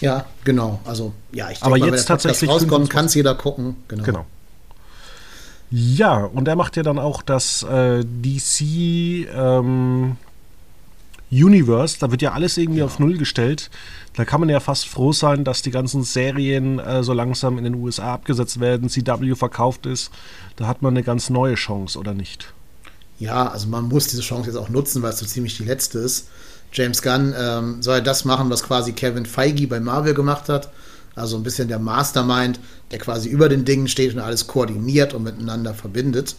[0.00, 0.80] Ja, genau.
[0.84, 3.76] Also, ja, ich denke Aber mal, jetzt wenn tatsächlich rauskommt, kann es jeder gucken.
[3.88, 4.02] Genau.
[4.02, 4.26] genau.
[5.70, 8.60] Ja, und er macht ja dann auch das äh, DC
[9.34, 10.16] ähm,
[11.34, 12.84] Universe, da wird ja alles irgendwie ja.
[12.84, 13.70] auf Null gestellt.
[14.14, 17.64] Da kann man ja fast froh sein, dass die ganzen Serien äh, so langsam in
[17.64, 20.10] den USA abgesetzt werden, CW verkauft ist.
[20.56, 22.52] Da hat man eine ganz neue Chance, oder nicht?
[23.18, 25.98] Ja, also man muss diese Chance jetzt auch nutzen, weil es so ziemlich die letzte
[25.98, 26.28] ist.
[26.72, 30.70] James Gunn ähm, soll das machen, was quasi Kevin Feige bei Marvel gemacht hat.
[31.14, 32.58] Also ein bisschen der Mastermind,
[32.90, 36.34] der quasi über den Dingen steht und alles koordiniert und miteinander verbindet.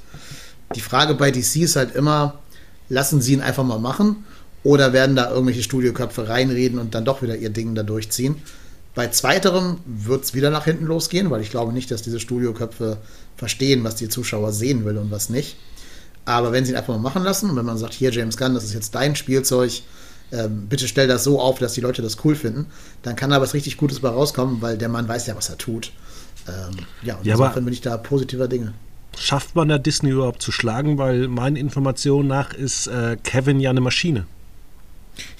[0.75, 2.39] Die Frage bei DC ist halt immer,
[2.89, 4.25] lassen sie ihn einfach mal machen
[4.65, 8.35] oder werden da irgendwelche Studioköpfe reinreden und dann doch wieder ihr Ding da durchziehen?
[8.95, 12.97] Bei zweiterem wird es wieder nach hinten losgehen, weil ich glaube nicht, dass diese Studioköpfe
[13.37, 15.57] verstehen, was die Zuschauer sehen will und was nicht.
[16.25, 18.55] Aber wenn sie ihn einfach mal machen lassen und wenn man sagt, hier James Gunn,
[18.55, 19.83] das ist jetzt dein Spielzeug,
[20.31, 22.65] ähm, bitte stell das so auf, dass die Leute das cool finden,
[23.03, 25.59] dann kann da was richtig Gutes bei rauskommen, weil der Mann weiß ja, was er
[25.59, 25.91] tut.
[26.47, 28.73] Ähm, ja, und ja, insofern bin ich da positiver Dinge.
[29.15, 30.97] Schafft man da Disney überhaupt zu schlagen?
[30.97, 34.25] Weil meinen Informationen nach ist äh, Kevin ja eine Maschine.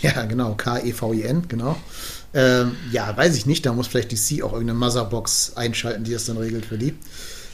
[0.02, 1.76] Ja, genau, K-E-V-I-N, genau.
[2.34, 6.26] Ähm, ja, weiß ich nicht, da muss vielleicht DC auch irgendeine Motherbox einschalten, die das
[6.26, 6.96] dann regelt für die.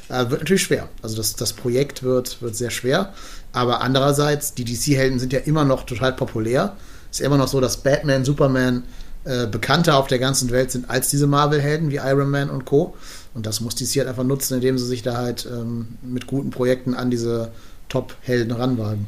[0.10, 0.90] Äh, wird natürlich schwer.
[1.02, 3.14] Also das, das Projekt wird, wird sehr schwer.
[3.54, 6.76] Aber andererseits, die DC-Helden sind ja immer noch total populär.
[7.10, 8.84] Ist ja immer noch so, dass Batman, Superman
[9.24, 12.96] äh, bekannter auf der ganzen Welt sind als diese Marvel-Helden wie Iron Man und Co.
[13.34, 16.50] Und das muss DC halt einfach nutzen, indem sie sich da halt ähm, mit guten
[16.50, 17.52] Projekten an diese
[17.88, 19.06] Top-Helden ranwagen.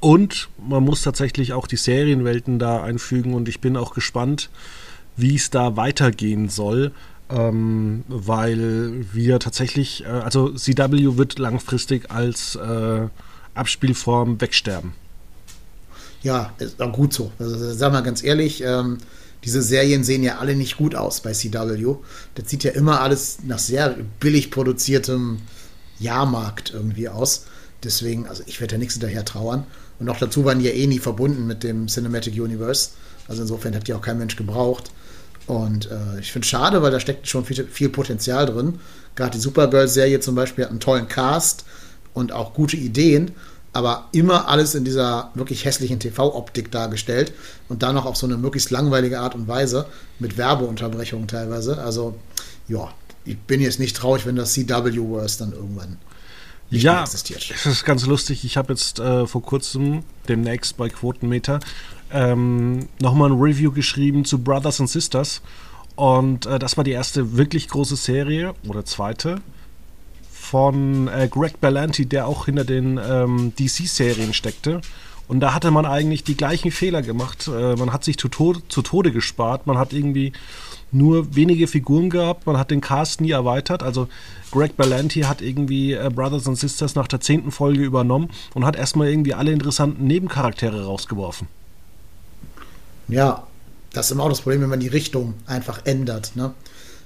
[0.00, 4.48] Und man muss tatsächlich auch die Serienwelten da einfügen und ich bin auch gespannt,
[5.16, 6.92] wie es da weitergehen soll,
[7.28, 13.08] ähm, weil wir tatsächlich, äh, also CW wird langfristig als äh,
[13.54, 14.94] Abspielform wegsterben.
[16.22, 17.32] Ja, ist auch gut so.
[17.38, 18.98] Also, sag mal ganz ehrlich, ähm,
[19.44, 21.96] diese Serien sehen ja alle nicht gut aus bei CW.
[22.34, 25.38] Das sieht ja immer alles nach sehr billig produziertem
[25.98, 27.46] Jahrmarkt irgendwie aus.
[27.82, 29.66] Deswegen, also ich werde ja nichts hinterher trauern.
[30.00, 32.90] Und noch dazu waren die ja eh nie verbunden mit dem Cinematic Universe.
[33.28, 34.90] Also insofern hat die auch kein Mensch gebraucht.
[35.46, 38.80] Und äh, ich finde es schade, weil da steckt schon viel, viel Potenzial drin.
[39.14, 41.64] Gerade die Supergirl-Serie zum Beispiel hat einen tollen Cast
[42.14, 43.32] und auch gute Ideen
[43.72, 47.32] aber immer alles in dieser wirklich hässlichen TV-Optik dargestellt
[47.68, 49.86] und dann noch auf so eine möglichst langweilige Art und Weise
[50.18, 51.78] mit Werbeunterbrechungen teilweise.
[51.78, 52.16] Also,
[52.68, 52.92] ja,
[53.24, 55.98] ich bin jetzt nicht traurig, wenn das CW-Verse dann irgendwann
[56.70, 57.50] nicht ja, existiert.
[57.54, 58.44] Es ist ganz lustig.
[58.44, 61.60] Ich habe jetzt äh, vor kurzem, demnächst bei Quotenmeter,
[62.12, 65.42] ähm, nochmal ein Review geschrieben zu Brothers and Sisters.
[65.96, 69.40] Und äh, das war die erste wirklich große Serie oder zweite
[70.30, 74.80] von äh, Greg Berlanti, der auch hinter den ähm, DC-Serien steckte.
[75.28, 77.46] Und da hatte man eigentlich die gleichen Fehler gemacht.
[77.46, 79.66] Äh, man hat sich zu Tode, zu Tode gespart.
[79.66, 80.32] Man hat irgendwie
[80.92, 82.46] nur wenige Figuren gehabt.
[82.46, 83.82] Man hat den Cast nie erweitert.
[83.82, 84.08] Also
[84.50, 88.76] Greg Berlanti hat irgendwie äh, Brothers and Sisters nach der zehnten Folge übernommen und hat
[88.76, 91.48] erstmal irgendwie alle interessanten Nebencharaktere rausgeworfen.
[93.08, 93.46] Ja,
[93.92, 96.32] das ist immer auch das Problem, wenn man die Richtung einfach ändert.
[96.34, 96.52] Ne?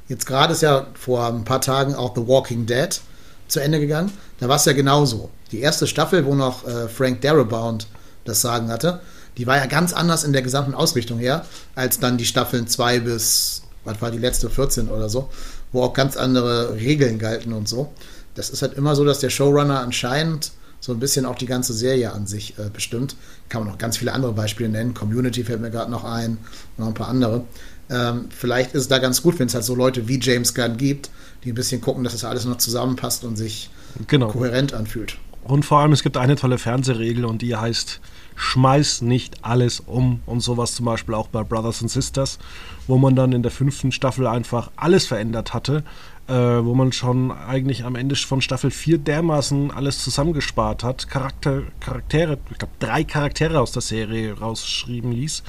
[0.09, 3.01] Jetzt gerade ist ja vor ein paar Tagen auch The Walking Dead
[3.49, 4.11] zu Ende gegangen.
[4.39, 5.31] Da war es ja genauso.
[5.53, 7.87] Die erste Staffel, wo noch äh, Frank Darabont
[8.25, 9.01] das Sagen hatte,
[9.37, 11.45] die war ja ganz anders in der gesamten Ausrichtung her,
[11.75, 15.31] als dann die Staffeln 2 bis, was war die letzte, 14 oder so,
[15.73, 17.93] wo auch ganz andere Regeln galten und so.
[18.35, 21.73] Das ist halt immer so, dass der Showrunner anscheinend so ein bisschen auch die ganze
[21.73, 23.17] Serie an sich äh, bestimmt.
[23.49, 24.93] Kann man noch ganz viele andere Beispiele nennen.
[24.93, 26.37] Community fällt mir gerade noch ein,
[26.77, 27.45] noch ein paar andere.
[27.91, 30.77] Ähm, vielleicht ist es da ganz gut, wenn es halt so Leute wie James Gunn
[30.77, 31.11] gibt,
[31.43, 33.71] die ein bisschen gucken, dass das alles noch zusammenpasst und sich
[34.07, 34.29] genau.
[34.29, 35.17] kohärent anfühlt.
[35.45, 38.01] Und vor allem, es gibt eine tolle Fernsehregel und die heißt,
[38.35, 40.21] schmeiß nicht alles um.
[40.27, 42.39] Und sowas zum Beispiel auch bei Brothers and Sisters,
[42.87, 45.85] wo man dann in der fünften Staffel einfach alles verändert hatte,
[46.29, 51.63] äh, wo man schon eigentlich am Ende von Staffel 4 dermaßen alles zusammengespart hat, Charakter,
[51.81, 55.43] Charaktere, ich glaube drei Charaktere aus der Serie rausschreiben ließ,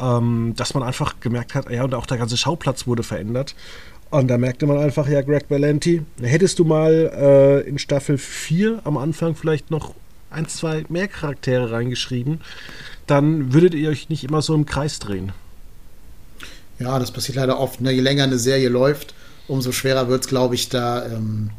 [0.00, 3.54] ähm, dass man einfach gemerkt hat, ja und auch der ganze Schauplatz wurde verändert
[4.18, 8.82] und da merkte man einfach, ja, Greg Valenti, hättest du mal äh, in Staffel 4
[8.84, 9.94] am Anfang vielleicht noch
[10.30, 12.40] ein, zwei mehr Charaktere reingeschrieben,
[13.06, 15.32] dann würdet ihr euch nicht immer so im Kreis drehen.
[16.78, 17.80] Ja, das passiert leider oft.
[17.80, 17.92] Ne?
[17.92, 19.14] Je länger eine Serie läuft,
[19.48, 21.50] umso schwerer wird es, glaube ich, da ähm,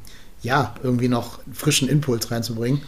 [0.42, 2.82] ja, irgendwie noch frischen Impuls reinzubringen.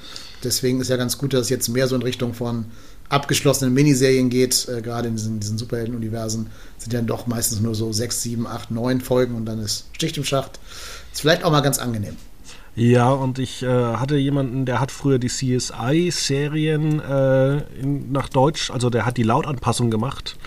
[0.44, 2.66] Deswegen ist ja ganz gut, dass es jetzt mehr so in Richtung von
[3.10, 7.92] abgeschlossenen Miniserien geht, äh, gerade in diesen, diesen Superhelden-Universen, sind ja doch meistens nur so
[7.94, 10.60] sechs, sieben, acht, neun Folgen und dann ist Sticht im Schacht.
[11.12, 12.18] Ist vielleicht auch mal ganz angenehm.
[12.76, 18.92] Ja, und ich äh, hatte jemanden, der hat früher die CSI-Serien äh, nach Deutsch, also
[18.92, 20.38] der hat die Lautanpassung gemacht,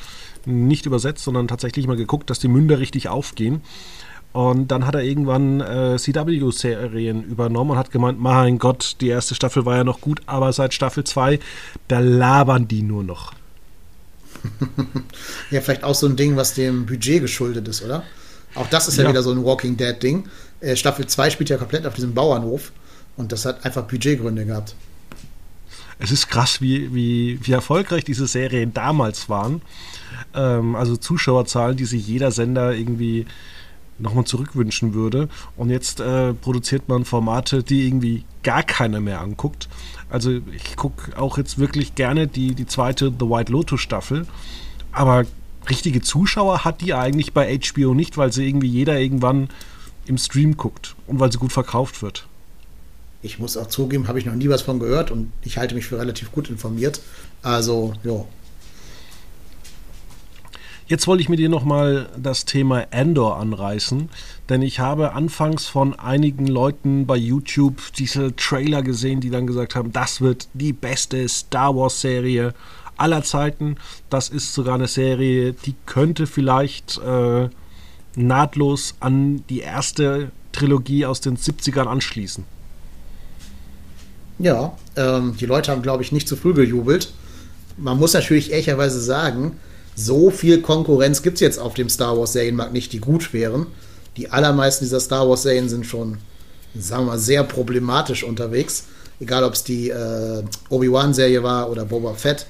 [0.47, 3.63] nicht übersetzt, sondern tatsächlich mal geguckt, dass die Münder richtig aufgehen.
[4.33, 9.35] Und dann hat er irgendwann äh, CW-Serien übernommen und hat gemeint, mein Gott, die erste
[9.35, 11.41] Staffel war ja noch gut, aber seit Staffel 2,
[11.89, 13.33] da labern die nur noch.
[15.51, 18.05] ja, vielleicht auch so ein Ding, was dem Budget geschuldet ist, oder?
[18.55, 19.11] Auch das ist ja, ja.
[19.11, 20.29] wieder so ein Walking Dead-Ding.
[20.61, 22.73] Äh, Staffel 2 spielt ja komplett auf diesem Bauernhof
[23.17, 24.75] und das hat einfach Budgetgründe gehabt.
[25.99, 29.61] Es ist krass, wie, wie, wie erfolgreich diese Serien damals waren.
[30.35, 33.27] Ähm, also Zuschauerzahlen, die sich jeder Sender irgendwie
[34.01, 35.29] nochmal zurückwünschen würde.
[35.57, 39.69] Und jetzt äh, produziert man Formate, die irgendwie gar keiner mehr anguckt.
[40.09, 44.27] Also ich gucke auch jetzt wirklich gerne die, die zweite The White Lotus Staffel.
[44.93, 45.25] Aber
[45.69, 49.49] richtige Zuschauer hat die eigentlich bei HBO nicht, weil sie irgendwie jeder irgendwann
[50.07, 52.27] im Stream guckt und weil sie gut verkauft wird.
[53.23, 55.87] Ich muss auch zugeben, habe ich noch nie was von gehört und ich halte mich
[55.87, 57.01] für relativ gut informiert.
[57.43, 58.25] Also, ja,
[60.91, 64.09] Jetzt wollte ich mit dir nochmal das Thema Endor anreißen,
[64.49, 69.77] denn ich habe anfangs von einigen Leuten bei YouTube diese Trailer gesehen, die dann gesagt
[69.77, 72.55] haben, das wird die beste Star Wars-Serie
[72.97, 73.77] aller Zeiten.
[74.09, 77.49] Das ist sogar eine Serie, die könnte vielleicht äh,
[78.17, 82.43] nahtlos an die erste Trilogie aus den 70ern anschließen.
[84.41, 87.13] Ja, ähm, die Leute haben, glaube ich, nicht zu früh gejubelt.
[87.77, 89.53] Man muss natürlich ehrlicherweise sagen,
[90.05, 93.67] so viel Konkurrenz gibt es jetzt auf dem Star Wars-Serienmarkt nicht, die gut wären.
[94.17, 96.19] Die allermeisten dieser Star Wars-Serien sind schon,
[96.75, 98.87] sagen wir mal, sehr problematisch unterwegs.
[99.21, 102.47] Egal, ob es die äh, Obi-Wan-Serie war oder Boba Fett.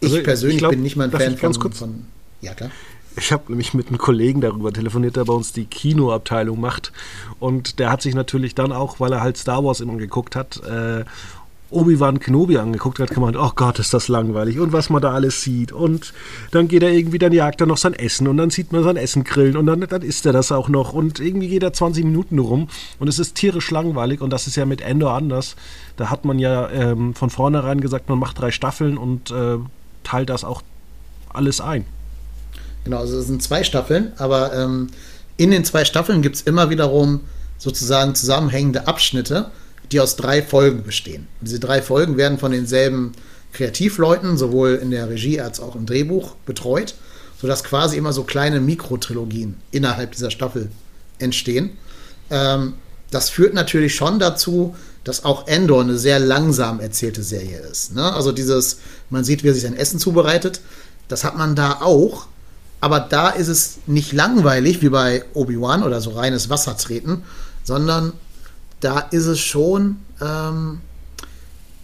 [0.00, 2.04] Ich also, persönlich ich glaub, bin nicht mal ein Fan von, von.
[2.40, 2.70] Ja, klar.
[3.16, 6.92] Ich habe nämlich mit einem Kollegen darüber telefoniert, der bei uns die Kinoabteilung macht.
[7.40, 10.62] Und der hat sich natürlich dann auch, weil er halt Star Wars immer geguckt hat,
[10.64, 11.04] äh,
[11.70, 15.42] Obi-Wan Kenobi angeguckt hat, gemeint, oh Gott, ist das langweilig und was man da alles
[15.42, 15.70] sieht.
[15.70, 16.14] Und
[16.50, 18.96] dann geht er irgendwie, dann jagt er noch sein Essen und dann sieht man sein
[18.96, 22.04] Essen grillen und dann, dann isst er das auch noch und irgendwie geht er 20
[22.04, 25.56] Minuten rum und es ist tierisch langweilig und das ist ja mit Endor anders.
[25.96, 29.58] Da hat man ja ähm, von vornherein gesagt, man macht drei Staffeln und äh,
[30.04, 30.62] teilt das auch
[31.28, 31.84] alles ein.
[32.84, 34.88] Genau, also es sind zwei Staffeln, aber ähm,
[35.36, 37.20] in den zwei Staffeln gibt es immer wiederum
[37.58, 39.50] sozusagen zusammenhängende Abschnitte
[39.92, 41.26] die aus drei Folgen bestehen.
[41.40, 43.12] Und diese drei Folgen werden von denselben
[43.52, 46.94] Kreativleuten, sowohl in der Regie als auch im Drehbuch, betreut,
[47.40, 50.70] sodass quasi immer so kleine Mikrotrilogien innerhalb dieser Staffel
[51.18, 51.70] entstehen.
[52.30, 52.74] Ähm,
[53.10, 57.94] das führt natürlich schon dazu, dass auch Endor eine sehr langsam erzählte Serie ist.
[57.94, 58.12] Ne?
[58.12, 60.60] Also dieses, man sieht, wie er sich sein Essen zubereitet,
[61.08, 62.26] das hat man da auch.
[62.80, 67.22] Aber da ist es nicht langweilig wie bei Obi-Wan oder so reines Wassertreten,
[67.64, 68.12] sondern
[68.80, 70.80] da ist es schon ähm,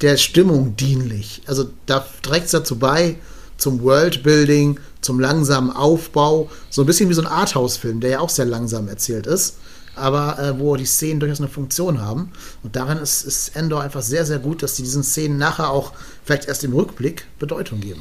[0.00, 1.42] der Stimmung dienlich.
[1.46, 3.16] Also da trägt es dazu bei,
[3.56, 8.28] zum Worldbuilding, zum langsamen Aufbau, so ein bisschen wie so ein Arthouse-Film, der ja auch
[8.28, 9.58] sehr langsam erzählt ist,
[9.96, 12.32] aber äh, wo die Szenen durchaus eine Funktion haben.
[12.62, 15.92] Und darin ist, ist Endor einfach sehr, sehr gut, dass die diesen Szenen nachher auch
[16.24, 18.00] vielleicht erst im Rückblick Bedeutung geben.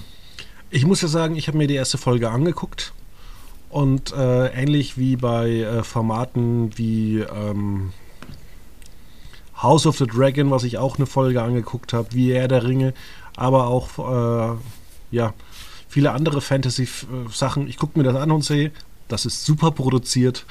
[0.70, 2.94] Ich muss ja sagen, ich habe mir die erste Folge angeguckt
[3.70, 7.92] und äh, ähnlich wie bei äh, Formaten wie ähm,
[9.64, 12.94] House of the Dragon, was ich auch eine Folge angeguckt habe, wie er der Ringe,
[13.36, 14.58] aber auch äh,
[15.12, 15.34] ja,
[15.88, 17.68] viele andere Fantasy-Sachen.
[17.68, 18.72] Ich gucke mir das an und sehe,
[19.08, 20.46] das ist super produziert,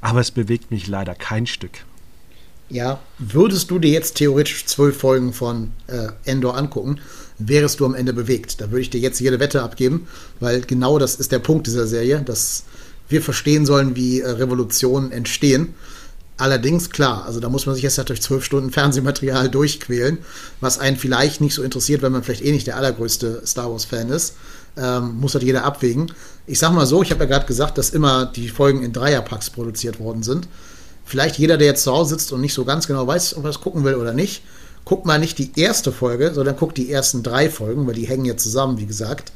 [0.00, 1.84] aber es bewegt mich leider kein Stück.
[2.70, 7.00] Ja, würdest du dir jetzt theoretisch zwölf Folgen von äh, Endor angucken,
[7.38, 8.60] wärst du am Ende bewegt.
[8.60, 10.06] Da würde ich dir jetzt jede Wette abgeben,
[10.38, 12.64] weil genau das ist der Punkt dieser Serie, dass
[13.08, 15.74] wir verstehen sollen, wie äh, Revolutionen entstehen
[16.38, 20.18] Allerdings, klar, also da muss man sich jetzt durch zwölf Stunden Fernsehmaterial durchquälen,
[20.60, 24.08] was einen vielleicht nicht so interessiert, wenn man vielleicht eh nicht der allergrößte Star Wars-Fan
[24.08, 24.34] ist.
[24.76, 26.12] Ähm, muss halt jeder abwägen.
[26.46, 29.50] Ich sag mal so, ich habe ja gerade gesagt, dass immer die Folgen in Dreierpacks
[29.50, 30.46] produziert worden sind.
[31.04, 33.50] Vielleicht jeder, der jetzt zu Hause sitzt und nicht so ganz genau weiß, ob er
[33.50, 34.42] es gucken will oder nicht,
[34.84, 38.24] guckt mal nicht die erste Folge, sondern guckt die ersten drei Folgen, weil die hängen
[38.24, 39.32] ja zusammen, wie gesagt.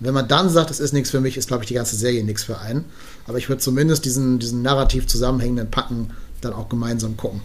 [0.00, 2.24] Wenn man dann sagt, es ist nichts für mich, ist, glaube ich, die ganze Serie
[2.24, 2.84] nichts für einen.
[3.26, 6.10] Aber ich würde zumindest diesen, diesen narrativ zusammenhängenden Packen
[6.44, 7.40] dann auch gemeinsam gucken.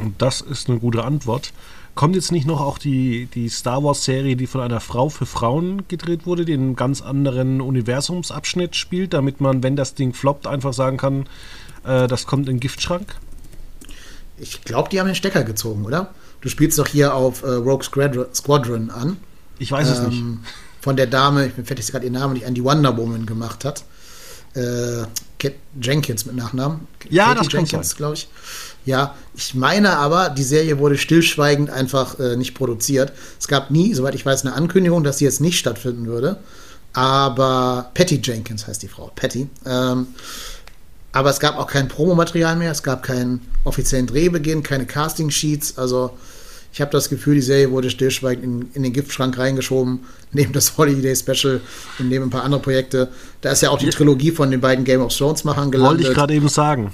[0.00, 1.52] Und das ist eine gute Antwort.
[1.94, 5.86] Kommt jetzt nicht noch auch die, die Star Wars-Serie, die von einer Frau für Frauen
[5.88, 10.46] gedreht wurde, die in einem ganz anderen Universumsabschnitt spielt, damit man, wenn das Ding floppt,
[10.46, 11.26] einfach sagen kann,
[11.84, 13.14] äh, das kommt in den Giftschrank?
[14.38, 16.14] Ich glaube, die haben den Stecker gezogen, oder?
[16.40, 19.18] Du spielst doch hier auf äh, Rogue Squadron an.
[19.58, 20.22] Ich weiß ähm, es nicht.
[20.80, 23.66] Von der Dame, ich bin fertig, gerade ihr Name nicht an, die Wonder Woman gemacht
[23.66, 23.84] hat
[24.54, 25.04] äh,
[25.42, 26.86] Kat Jenkins mit Nachnamen.
[27.10, 28.28] Ja, Katie das Jenkins, glaube ich.
[28.84, 33.12] Ja, ich meine aber, die Serie wurde stillschweigend einfach äh, nicht produziert.
[33.38, 36.38] Es gab nie, soweit ich weiß, eine Ankündigung, dass sie jetzt nicht stattfinden würde.
[36.92, 39.48] Aber Patty Jenkins heißt die Frau, Patty.
[39.66, 40.08] Ähm,
[41.12, 45.78] aber es gab auch kein Promomaterial mehr, es gab keinen offiziellen Drehbeginn, keine Casting-Sheets.
[45.78, 46.16] Also
[46.72, 50.00] ich habe das Gefühl, die Serie wurde stillschweigend in, in, den Giftschrank reingeschoben,
[50.32, 51.60] neben das Holiday Special
[51.98, 53.08] und neben ein paar andere Projekte.
[53.42, 55.98] Da ist ja auch die Trilogie von den beiden Game of Thrones Machern gelandet.
[55.98, 56.92] Wollte ich gerade eben sagen.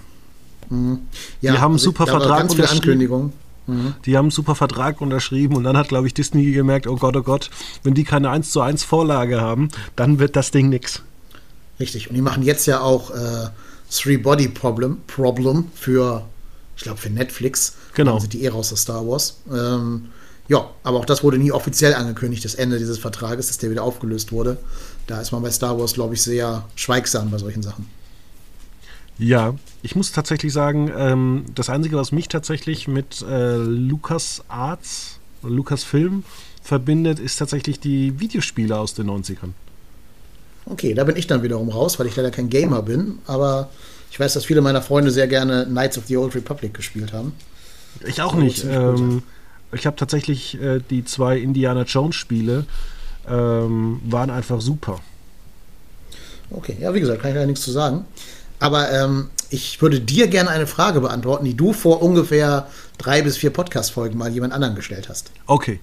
[0.68, 0.98] Mhm.
[1.40, 3.32] Ja, die haben einen also super Vertrag ganz viele Ankündigungen.
[3.68, 3.94] Mhm.
[4.04, 7.16] Die haben einen super Vertrag unterschrieben und dann hat, glaube ich, Disney gemerkt, oh Gott,
[7.16, 7.50] oh Gott,
[7.84, 11.02] wenn die keine 1 zu 1 Vorlage haben, dann wird das Ding nix.
[11.78, 12.08] Richtig.
[12.08, 13.48] Und die machen jetzt ja auch äh,
[13.90, 16.24] Three Body Problem, Problem für
[16.76, 17.74] ich glaube für Netflix.
[17.98, 18.12] Genau.
[18.12, 19.38] Dann sind die eh raus aus Star Wars.
[19.52, 20.06] Ähm,
[20.46, 23.82] ja, aber auch das wurde nie offiziell angekündigt, das Ende dieses Vertrages, dass der wieder
[23.82, 24.56] aufgelöst wurde.
[25.08, 27.86] Da ist man bei Star Wars, glaube ich, sehr schweigsam bei solchen Sachen.
[29.18, 35.18] Ja, ich muss tatsächlich sagen, ähm, das Einzige, was mich tatsächlich mit äh, Lucas Arts,
[35.42, 36.22] Lucas Film
[36.62, 39.54] verbindet, ist tatsächlich die Videospiele aus den 90ern.
[40.66, 43.70] Okay, da bin ich dann wiederum raus, weil ich leider kein Gamer bin, aber
[44.12, 47.32] ich weiß, dass viele meiner Freunde sehr gerne Knights of the Old Republic gespielt haben.
[48.06, 48.64] Ich auch nicht.
[48.64, 49.22] Ähm,
[49.72, 52.64] ich habe tatsächlich äh, die zwei Indiana Jones Spiele
[53.28, 55.00] ähm, waren einfach super.
[56.50, 58.04] Okay, ja, wie gesagt, kann ich da nichts zu sagen.
[58.58, 63.36] Aber ähm, ich würde dir gerne eine Frage beantworten, die du vor ungefähr drei bis
[63.36, 65.30] vier Podcast-Folgen mal jemand anderen gestellt hast.
[65.46, 65.80] Okay.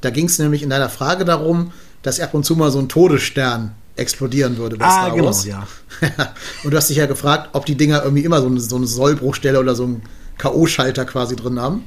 [0.00, 1.72] Da ging es nämlich in deiner Frage darum,
[2.02, 5.44] dass ab und zu mal so ein Todesstern explodieren würde bei ah, Star genau, Wars.
[5.44, 5.66] ja.
[6.64, 8.86] und du hast dich ja gefragt, ob die Dinger irgendwie immer so eine, so eine
[8.86, 10.02] Sollbruchstelle oder so einen
[10.38, 11.84] K.O.-Schalter quasi drin haben.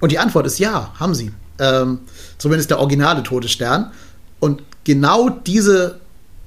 [0.00, 1.32] Und die Antwort ist ja, haben sie.
[1.58, 2.00] Ähm,
[2.38, 3.90] zumindest der originale Todesstern.
[4.40, 6.00] Und genau diese,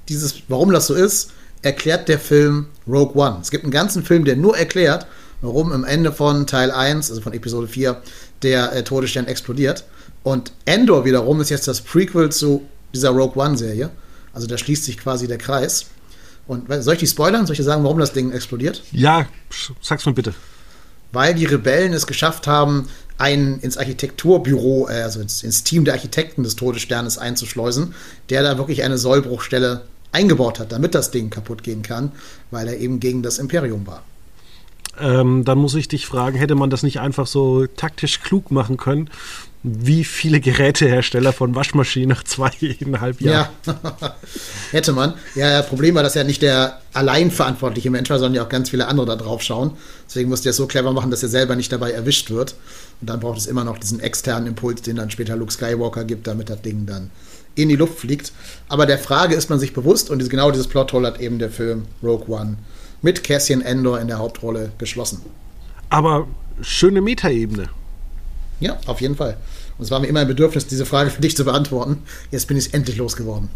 [0.08, 3.38] dieses, warum das so ist, erklärt der Film Rogue One.
[3.40, 5.06] Es gibt einen ganzen Film, der nur erklärt,
[5.42, 8.00] warum am Ende von Teil 1, also von Episode 4,
[8.42, 9.84] der äh, Todesstern explodiert.
[10.22, 13.90] Und Endor wiederum ist jetzt das Prequel zu dieser Rogue One-Serie.
[14.32, 15.86] Also da schließt sich quasi der Kreis.
[16.46, 17.46] Und soll ich die spoilern?
[17.46, 18.82] Soll ich dir sagen, warum das Ding explodiert?
[18.90, 19.26] Ja,
[19.80, 20.34] sag's mir bitte.
[21.12, 22.88] Weil die Rebellen es geschafft haben,
[23.18, 27.94] einen ins Architekturbüro, äh, also ins, ins, Team der Architekten des Todessternes einzuschleusen,
[28.30, 32.12] der da wirklich eine Sollbruchstelle eingebaut hat, damit das Ding kaputt gehen kann,
[32.50, 34.02] weil er eben gegen das Imperium war.
[35.00, 38.76] Ähm, dann muss ich dich fragen, hätte man das nicht einfach so taktisch klug machen
[38.76, 39.08] können?
[39.62, 43.48] Wie viele Gerätehersteller von Waschmaschinen nach zweieinhalb Jahren?
[43.64, 44.16] Ja,
[44.70, 45.14] hätte man.
[45.34, 48.48] Ja, das Problem war, dass er nicht der allein verantwortliche Mensch war, sondern ja auch
[48.48, 49.72] ganz viele andere da drauf schauen.
[50.06, 52.54] Deswegen musste er es so clever machen, dass er selber nicht dabei erwischt wird.
[53.00, 56.26] Und dann braucht es immer noch diesen externen Impuls, den dann später Luke Skywalker gibt,
[56.26, 57.10] damit das Ding dann
[57.54, 58.32] in die Luft fliegt.
[58.68, 61.86] Aber der Frage ist man sich bewusst und genau dieses Plothole hat eben der Film
[62.02, 62.56] Rogue One
[63.02, 65.20] mit Cassian Endor in der Hauptrolle geschlossen.
[65.90, 66.26] Aber
[66.60, 67.68] schöne Metaebene.
[68.60, 69.36] Ja, auf jeden Fall.
[69.76, 72.02] Und es war mir immer ein Bedürfnis, diese Frage für dich zu beantworten.
[72.30, 73.48] Jetzt bin ich es endlich losgeworden.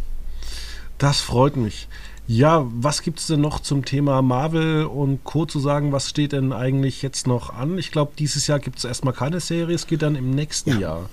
[0.98, 1.88] Das freut mich.
[2.26, 5.46] Ja, was gibt es denn noch zum Thema Marvel und Co.
[5.46, 5.92] zu sagen?
[5.92, 7.78] Was steht denn eigentlich jetzt noch an?
[7.78, 10.78] Ich glaube, dieses Jahr gibt es erstmal keine Serie, es geht dann im nächsten ja.
[10.78, 11.10] Jahr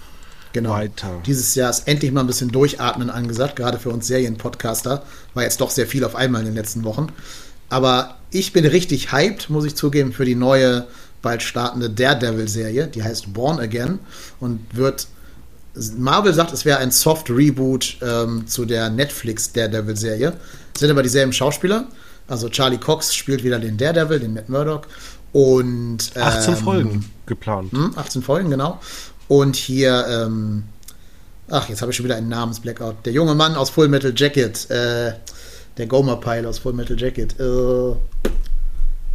[0.54, 0.72] genau.
[0.72, 1.22] weiter.
[1.26, 5.04] Dieses Jahr ist endlich mal ein bisschen Durchatmen angesagt, gerade für uns Serienpodcaster.
[5.36, 7.10] War jetzt doch sehr viel auf einmal in den letzten Wochen.
[7.70, 10.88] Aber ich bin richtig hyped, muss ich zugeben, für die neue,
[11.22, 12.88] bald startende Daredevil-Serie.
[12.88, 14.00] Die heißt Born Again
[14.40, 15.08] und wird.
[15.98, 20.34] Marvel sagt, es wäre ein Soft-Reboot ähm, zu der Netflix Daredevil-Serie.
[20.74, 21.88] Es sind aber dieselben Schauspieler.
[22.28, 24.88] Also Charlie Cox spielt wieder den Daredevil, den Matt Murdock.
[25.32, 27.72] Und, ähm, 18 Folgen geplant.
[27.74, 28.80] 18 hm, Folgen, genau.
[29.28, 30.64] Und hier, ähm,
[31.50, 32.98] ach, jetzt habe ich schon wieder einen Namensblackout.
[33.06, 35.14] Der junge Mann aus Full Metal Jacket, äh,
[35.78, 37.96] der Gomer-Pile aus Full Metal Jacket, äh,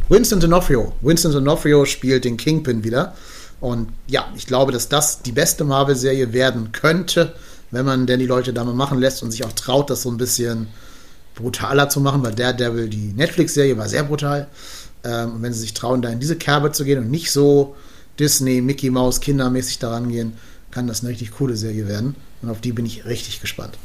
[0.09, 0.91] Winston D'Onofrio.
[1.01, 3.13] Winston D'Onofrio spielt den Kingpin wieder.
[3.61, 7.33] Und ja, ich glaube, dass das die beste Marvel-Serie werden könnte,
[7.71, 10.09] wenn man denn die Leute da mal machen lässt und sich auch traut, das so
[10.09, 10.67] ein bisschen
[11.35, 14.47] brutaler zu machen, weil Daredevil, die Netflix-Serie, war sehr brutal.
[15.03, 17.75] Ähm, und wenn sie sich trauen, da in diese Kerbe zu gehen und nicht so
[18.17, 20.33] Disney, Mickey Mouse, kindermäßig daran gehen,
[20.71, 22.15] kann das eine richtig coole Serie werden.
[22.41, 23.77] Und auf die bin ich richtig gespannt.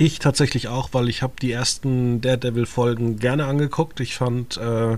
[0.00, 4.00] Ich tatsächlich auch, weil ich habe die ersten Daredevil-Folgen gerne angeguckt.
[4.00, 4.96] Ich fand äh,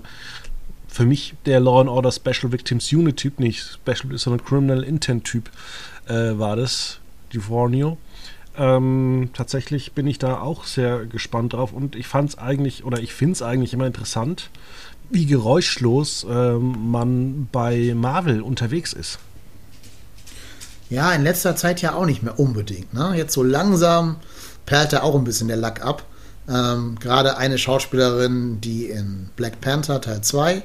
[0.87, 5.25] für mich der Law and Order Special Victims Unit Typ, nicht Special, sondern Criminal Intent
[5.25, 5.51] Typ
[6.07, 6.99] äh, war das,
[7.33, 7.97] die Vornio.
[8.57, 13.01] Ähm, tatsächlich bin ich da auch sehr gespannt drauf und ich fand es eigentlich, oder
[13.01, 14.51] ich finde es eigentlich immer interessant,
[15.09, 19.19] wie geräuschlos ähm, man bei Marvel unterwegs ist.
[20.89, 22.93] Ja, in letzter Zeit ja auch nicht mehr unbedingt.
[22.93, 23.15] Ne?
[23.17, 24.15] Jetzt so langsam
[24.65, 26.03] perlt da auch ein bisschen der Lack ab.
[26.49, 30.63] Ähm, Gerade eine Schauspielerin, die in Black Panther Teil 2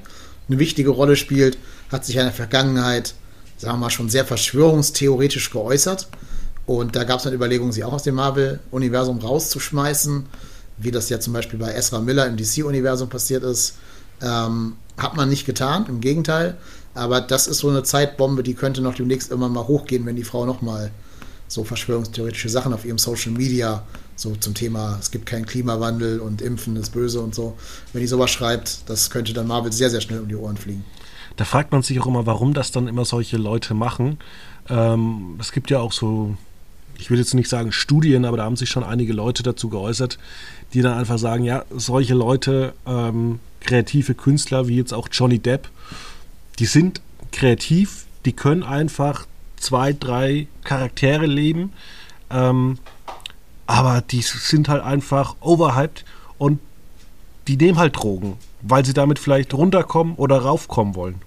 [0.49, 1.59] eine wichtige Rolle spielt,
[1.91, 3.15] hat sich in der Vergangenheit,
[3.59, 6.09] sagen wir mal, schon sehr verschwörungstheoretisch geäußert.
[6.67, 10.27] Und da gab es eine Überlegung, sie auch aus dem Marvel-Universum rauszuschmeißen,
[10.79, 13.77] wie das ja zum Beispiel bei Ezra Miller im DC-Universum passiert ist.
[14.21, 16.57] Ähm, hat man nicht getan, im Gegenteil.
[16.95, 20.25] Aber das ist so eine Zeitbombe, die könnte noch demnächst immer mal hochgehen, wenn die
[20.25, 20.91] Frau nochmal
[21.49, 23.83] so verschwörungstheoretische Sachen auf ihrem Social Media,
[24.17, 27.57] so zum Thema, es gibt keinen Klimawandel und Impfen ist böse und so.
[27.93, 30.85] Wenn die sowas schreibt, das könnte dann Marvel sehr, sehr schnell um die Ohren fliegen.
[31.37, 34.19] Da fragt man sich auch immer, warum das dann immer solche Leute machen.
[34.69, 36.37] Ähm, es gibt ja auch so,
[36.99, 40.19] ich würde jetzt nicht sagen Studien, aber da haben sich schon einige Leute dazu geäußert,
[40.75, 45.69] die dann einfach sagen, ja, solche Leute ähm, kreative Künstler wie jetzt auch Johnny Depp,
[46.59, 49.27] die sind kreativ, die können einfach
[49.61, 51.73] zwei, drei Charaktere leben,
[52.31, 52.79] ähm,
[53.67, 56.05] aber die sind halt einfach overhyped
[56.39, 56.61] und
[57.49, 61.21] die nehmen halt Drogen, weil sie damit vielleicht runterkommen oder raufkommen wollen.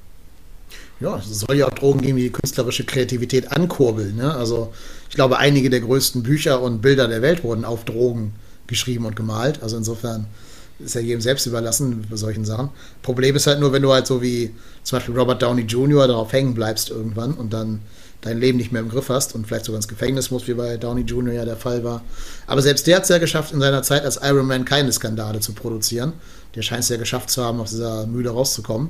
[1.00, 4.16] Ja, es soll ja auch Drogen geben, die künstlerische Kreativität ankurbeln.
[4.16, 4.34] Ne?
[4.34, 4.72] Also
[5.10, 8.34] ich glaube, einige der größten Bücher und Bilder der Welt wurden auf Drogen
[8.68, 9.64] geschrieben und gemalt.
[9.64, 10.28] Also insofern
[10.80, 12.70] ist ja jedem selbst überlassen bei solchen Sachen.
[13.02, 14.54] Problem ist halt nur, wenn du halt so wie
[14.84, 16.08] zum Beispiel Robert Downey Jr.
[16.08, 17.82] darauf hängen bleibst irgendwann und dann
[18.22, 20.78] dein Leben nicht mehr im Griff hast und vielleicht sogar ins Gefängnis musst, wie bei
[20.78, 21.34] Downey Jr.
[21.34, 22.04] ja der Fall war.
[22.48, 25.40] Aber selbst der hat es ja geschafft, in seiner Zeit als Iron Man keine Skandale
[25.40, 26.14] zu produzieren.
[26.56, 28.90] Der scheint es ja geschafft zu haben, aus dieser Mühle rauszukommen.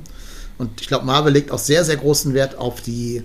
[0.58, 3.22] Und ich glaube, Marvel legt auch sehr, sehr großen Wert auf die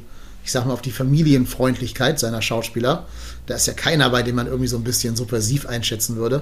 [0.47, 3.05] ich sag mal, auf die Familienfreundlichkeit seiner Schauspieler.
[3.47, 6.41] Da ist ja keiner, bei dem man irgendwie so ein bisschen subversiv einschätzen würde.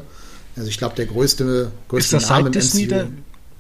[0.56, 3.08] Also ich glaube, der größte, größte ist das Name seit Disney MCU,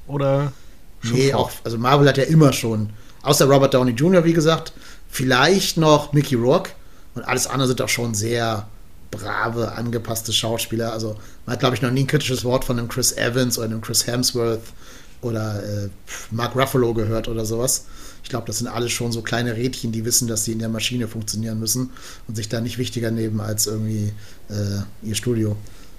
[0.05, 0.53] oder?
[1.01, 2.91] Nee, auch, also Marvel hat ja immer schon,
[3.23, 4.71] außer Robert Downey Jr., wie gesagt,
[5.15, 6.71] vielleicht noch Mickey Rourke
[7.15, 8.67] und alles andere sind auch schon sehr
[9.11, 10.91] brave, angepasste Schauspieler.
[10.91, 13.67] Also man hat, glaube ich, noch nie ein kritisches Wort von einem Chris Evans oder
[13.67, 14.59] einem Chris Hemsworth
[15.21, 15.89] oder äh,
[16.31, 17.85] Mark Ruffalo gehört oder sowas.
[18.23, 20.67] Ich glaube, das sind alles schon so kleine Rädchen, die wissen, dass sie in der
[20.67, 21.91] Maschine funktionieren müssen
[22.27, 24.11] und sich da nicht wichtiger nehmen als irgendwie
[24.49, 25.55] äh, ihr Studio.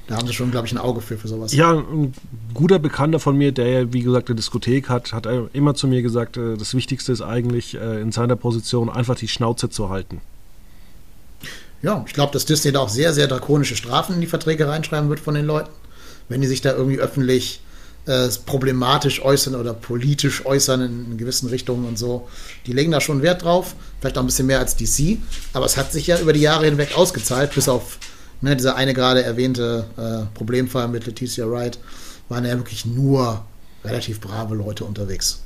[0.07, 1.52] Da haben sie schon, glaube ich, ein Auge für, für sowas.
[1.52, 2.14] Ja, ein
[2.54, 6.02] guter Bekannter von mir, der ja, wie gesagt, eine Diskothek hat, hat immer zu mir
[6.02, 10.20] gesagt, äh, das Wichtigste ist eigentlich äh, in seiner Position einfach die Schnauze zu halten.
[11.82, 15.09] Ja, ich glaube, dass Disney da auch sehr, sehr drakonische Strafen in die Verträge reinschreiben
[15.09, 15.70] wird von den Leuten,
[16.28, 17.61] wenn die sich da irgendwie öffentlich
[18.07, 22.28] äh, problematisch äußern oder politisch äußern in, in, gewissen Richtungen und so.
[22.66, 25.18] Die legen da schon Wert drauf, vielleicht auch ein bisschen mehr als DC,
[25.52, 27.98] aber es hat sich ja über die Jahre hinweg ausgezahlt, bis auf
[28.41, 31.78] ne, dieser eine gerade erwähnte äh, Problemfall mit Leticia Wright,
[32.28, 33.45] waren ja wirklich nur
[33.84, 35.43] relativ brave Leute unterwegs.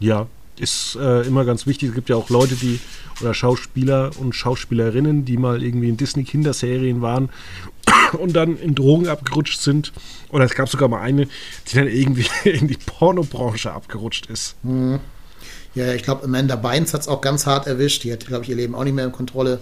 [0.00, 0.26] Ja,
[0.58, 1.90] ist äh, immer ganz wichtig.
[1.90, 2.80] Es gibt ja auch Leute, die
[3.20, 7.30] oder Schauspieler und Schauspielerinnen, die mal irgendwie in Disney-Kinderserien waren
[8.18, 9.92] und dann in Drogen abgerutscht sind.
[10.30, 11.28] Oder es gab sogar mal eine,
[11.68, 14.56] die dann irgendwie in die Pornobranche abgerutscht ist.
[14.62, 15.00] Mhm.
[15.74, 18.02] Ja, ich glaube, Amanda Bynes hat es auch ganz hart erwischt.
[18.02, 19.60] Die hat, glaube ich, ihr Leben auch nicht mehr in Kontrolle.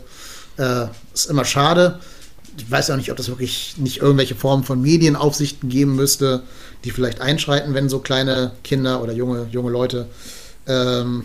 [0.57, 2.01] Äh, ist immer schade
[2.57, 6.43] ich weiß auch nicht, ob das wirklich nicht irgendwelche Formen von Medienaufsichten geben müsste,
[6.85, 10.07] die vielleicht einschreiten, wenn so kleine Kinder oder junge, junge Leute
[10.67, 11.25] ähm,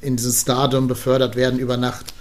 [0.00, 2.14] in dieses Stardom befördert werden über Nacht.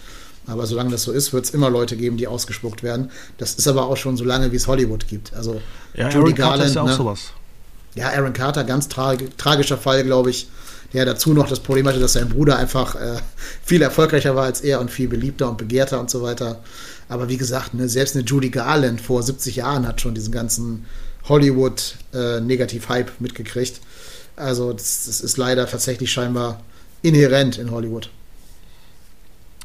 [0.48, 3.12] Aber solange das so ist, wird es immer Leute geben, die ausgespuckt werden.
[3.38, 5.34] Das ist aber auch schon so lange, wie es Hollywood gibt.
[5.34, 5.62] Also
[5.94, 6.96] ja, Judy Aaron Garland, ist ja auch ne?
[6.96, 7.20] sowas.
[7.96, 10.50] Ja, Aaron Carter, ganz tra tragischer Fall, glaube ich.
[10.92, 13.20] Der dazu noch das Problem hatte, dass sein Bruder einfach äh,
[13.64, 16.64] viel erfolgreicher war als er und viel beliebter und begehrter und so weiter.
[17.10, 20.86] Aber wie gesagt, ne, selbst eine Judy Garland vor 70 Jahren hat schon diesen ganzen
[21.28, 23.82] Hollywood-Negativ-Hype äh, mitgekriegt.
[24.36, 26.62] Also das, das, ist leider tatsächlich scheinbar
[27.02, 28.10] inhärent in Hollywood.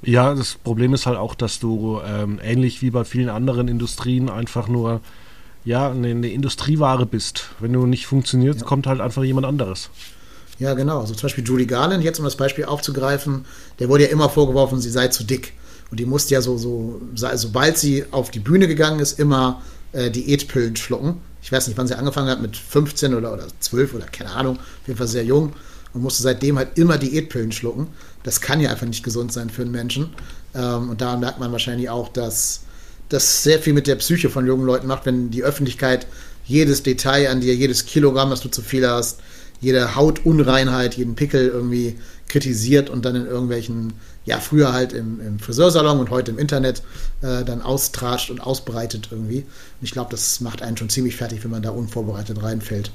[0.03, 4.29] Ja, das Problem ist halt auch, dass du ähm, ähnlich wie bei vielen anderen Industrien
[4.29, 5.01] einfach nur
[5.65, 7.51] ja, eine, eine Industrieware bist.
[7.61, 8.67] Wenn du nicht funktionierst, ja.
[8.67, 9.91] kommt halt einfach jemand anderes.
[10.59, 11.01] Ja, genau.
[11.01, 13.45] Also zum Beispiel Judy Garland, jetzt um das Beispiel aufzugreifen,
[13.79, 15.53] der wurde ja immer vorgeworfen, sie sei zu dick.
[15.91, 19.62] Und die musste ja so, so, sobald sie auf die Bühne gegangen ist, immer
[19.93, 21.20] äh, Diätpillen schlucken.
[21.43, 24.57] Ich weiß nicht, wann sie angefangen hat, mit 15 oder, oder 12 oder keine Ahnung,
[24.57, 25.53] auf jeden Fall sehr jung.
[25.93, 27.89] Und musste seitdem halt immer Diätpillen schlucken.
[28.24, 30.11] Das kann ja einfach nicht gesund sein für einen Menschen.
[30.55, 32.61] Ähm, und daran merkt man wahrscheinlich auch, dass
[33.09, 36.07] das sehr viel mit der Psyche von jungen Leuten macht, wenn die Öffentlichkeit
[36.45, 39.20] jedes Detail an dir, jedes Kilogramm, das du zu viel hast,
[39.61, 41.97] jede Hautunreinheit, jeden Pickel irgendwie
[42.28, 43.95] kritisiert und dann in irgendwelchen
[44.25, 46.83] ja, früher halt im, im Friseursalon und heute im Internet
[47.20, 49.41] äh, dann austrascht und ausbreitet irgendwie.
[49.41, 52.91] Und ich glaube, das macht einen schon ziemlich fertig, wenn man da unvorbereitet reinfällt.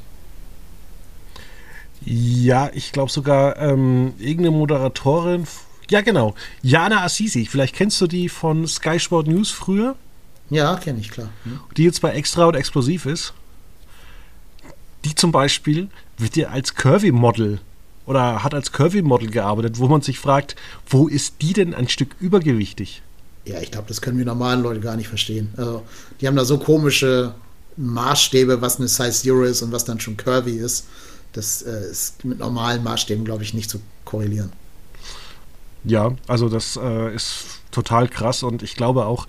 [2.02, 5.46] Ja, ich glaube sogar ähm, irgendeine Moderatorin,
[5.90, 9.96] ja genau, Jana Assisi, vielleicht kennst du die von Sky Sport News früher?
[10.50, 11.30] Ja, kenne ich, klar.
[11.44, 11.60] Hm.
[11.78, 13.34] Die jetzt bei Extra und Explosiv ist.
[15.06, 17.60] Die zum Beispiel wird dir als Curvy-Model
[18.10, 20.56] oder hat als Curvy-Model gearbeitet, wo man sich fragt,
[20.88, 23.04] wo ist die denn ein Stück übergewichtig?
[23.46, 25.54] Ja, ich glaube, das können wir normalen Leute gar nicht verstehen.
[25.58, 25.84] Also,
[26.20, 27.36] die haben da so komische
[27.78, 30.88] Maßstäbe, was eine Size Zero ist und was dann schon Curvy ist.
[31.34, 34.52] Das äh, ist mit normalen Maßstäben, glaube ich, nicht zu korrelieren.
[35.84, 39.28] Ja, also das äh, ist total krass und ich glaube auch,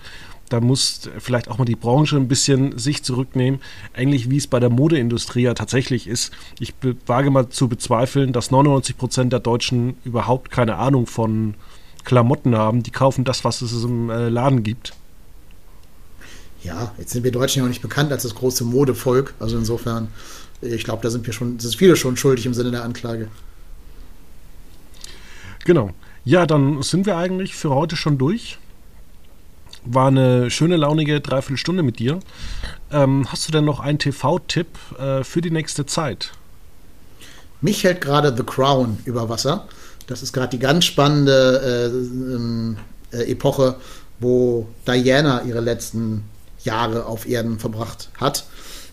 [0.51, 3.61] da muss vielleicht auch mal die Branche ein bisschen sich zurücknehmen,
[3.95, 6.31] ähnlich wie es bei der Modeindustrie ja tatsächlich ist.
[6.59, 6.73] Ich
[7.05, 11.55] wage mal zu bezweifeln, dass 99 Prozent der Deutschen überhaupt keine Ahnung von
[12.03, 12.83] Klamotten haben.
[12.83, 14.93] Die kaufen das, was es im äh, Laden gibt.
[16.63, 19.33] Ja, jetzt sind wir Deutschen ja auch nicht bekannt als das große Modevolk.
[19.39, 20.09] Also insofern,
[20.61, 23.29] ich glaube, da sind wir schon, sind viele schon schuldig im Sinne der Anklage.
[25.65, 25.91] Genau.
[26.23, 28.59] Ja, dann sind wir eigentlich für heute schon durch.
[29.83, 32.19] War eine schöne, launige Dreiviertelstunde mit dir.
[32.91, 34.67] Ähm, hast du denn noch einen TV-Tipp
[34.99, 36.31] äh, für die nächste Zeit?
[37.61, 39.67] Mich hält gerade The Crown über Wasser.
[40.07, 42.77] Das ist gerade die ganz spannende äh, ähm,
[43.11, 43.75] äh, Epoche,
[44.19, 46.25] wo Diana ihre letzten
[46.63, 48.45] Jahre auf Erden verbracht hat.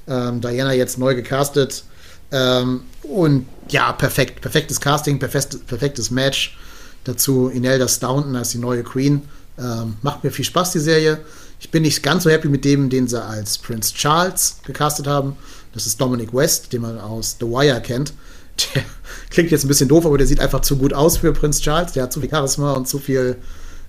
[0.07, 1.85] Ähm, Diana jetzt neu gecastet.
[2.31, 4.41] Ähm, und ja, perfekt.
[4.41, 6.57] Perfektes Casting, perfekt, perfektes Match.
[7.05, 9.23] Dazu Inelda Staunton als die neue Queen.
[9.59, 11.19] Ähm, macht mir viel Spaß, die Serie.
[11.61, 15.37] Ich bin nicht ganz so happy mit dem, den sie als Prince Charles gecastet haben.
[15.73, 18.13] Das ist Dominic West, den man aus The Wire kennt.
[18.75, 18.83] Der
[19.31, 21.93] klingt jetzt ein bisschen doof, aber der sieht einfach zu gut aus für Prince Charles.
[21.93, 23.37] Der hat zu viel Charisma und zu viel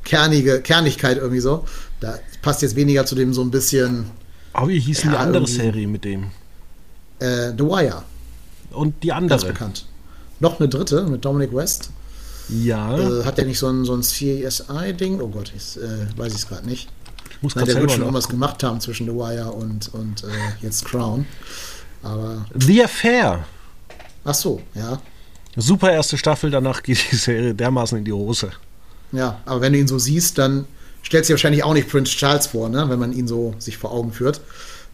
[0.03, 1.65] kernige Kernigkeit irgendwie so.
[1.99, 4.11] Da passt jetzt weniger zu dem so ein bisschen.
[4.53, 6.25] Aber wie hieß ja, die andere Serie mit dem?
[7.17, 8.03] Äh, The Wire.
[8.71, 9.39] Und die andere?
[9.39, 9.85] Ganz bekannt.
[10.39, 11.89] Noch eine dritte mit Dominic West.
[12.49, 12.97] Ja.
[12.97, 15.21] Äh, hat der nicht so ein, so ein CSI-Ding?
[15.21, 16.89] Oh Gott, ich äh, weiß ich es gerade nicht.
[17.31, 20.27] Ich muss Nein, der wird schon irgendwas gemacht haben zwischen The Wire und, und äh,
[20.61, 21.25] jetzt Crown.
[22.03, 22.45] Aber.
[22.55, 23.45] The Affair.
[24.25, 24.99] Ach so, ja.
[25.55, 28.51] Super erste Staffel, danach geht die Serie dermaßen in die Hose.
[29.11, 30.65] Ja, aber wenn du ihn so siehst, dann
[31.01, 32.89] stellt sich wahrscheinlich auch nicht Prince Charles vor, ne?
[32.89, 34.41] wenn man ihn so sich vor Augen führt.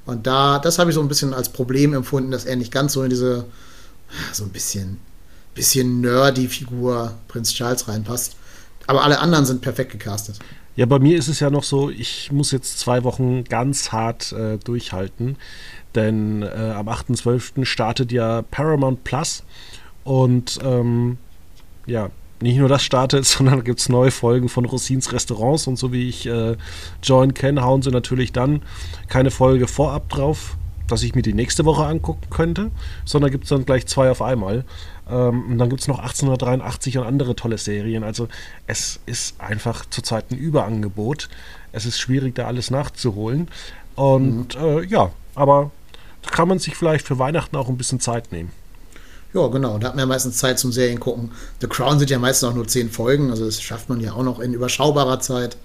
[0.06, 2.94] Und da, das habe ich so ein bisschen als Problem empfunden, dass er nicht ganz
[2.94, 3.46] so in diese,
[4.32, 5.00] so ein bisschen,
[5.56, 8.36] bisschen nerdy Figur Prinz Charles reinpasst.
[8.88, 10.38] Aber alle anderen sind perfekt gecastet.
[10.76, 14.34] Ja, bei mir ist es ja noch so, ich muss jetzt zwei Wochen ganz hart
[14.34, 15.38] äh, durchhalten,
[15.96, 17.64] denn äh, am 8.12.
[17.64, 19.44] startet ja Paramount Plus
[20.04, 21.18] und ähm,
[21.88, 22.10] ja,
[22.42, 26.10] nicht nur das startet, sondern gibt es neue Folgen von Rosins Restaurants und so wie
[26.10, 26.58] ich äh,
[27.02, 28.62] Join kenne, hauen sie natürlich dann
[29.08, 32.72] keine Folge vorab drauf, dass ich mir die nächste Woche angucken könnte,
[33.06, 34.66] sondern gibt es dann gleich zwei auf einmal.
[35.10, 38.04] Ähm, und dann gibt es noch 1883 und andere tolle Serien.
[38.04, 38.28] Also
[38.68, 41.30] es ist einfach zurzeit ein Überangebot.
[41.72, 43.50] Es ist schwierig, da alles nachzuholen.
[43.96, 44.66] Und mhm.
[44.66, 45.72] äh, ja, aber
[46.22, 48.52] da kann man sich vielleicht für Weihnachten auch ein bisschen Zeit nehmen.
[49.34, 49.78] Ja, genau.
[49.78, 51.32] Da hat man ja meistens Zeit zum Serien gucken.
[51.60, 54.24] The Crown sind ja meistens auch nur zehn Folgen, also das schafft man ja auch
[54.24, 55.58] noch in überschaubarer Zeit.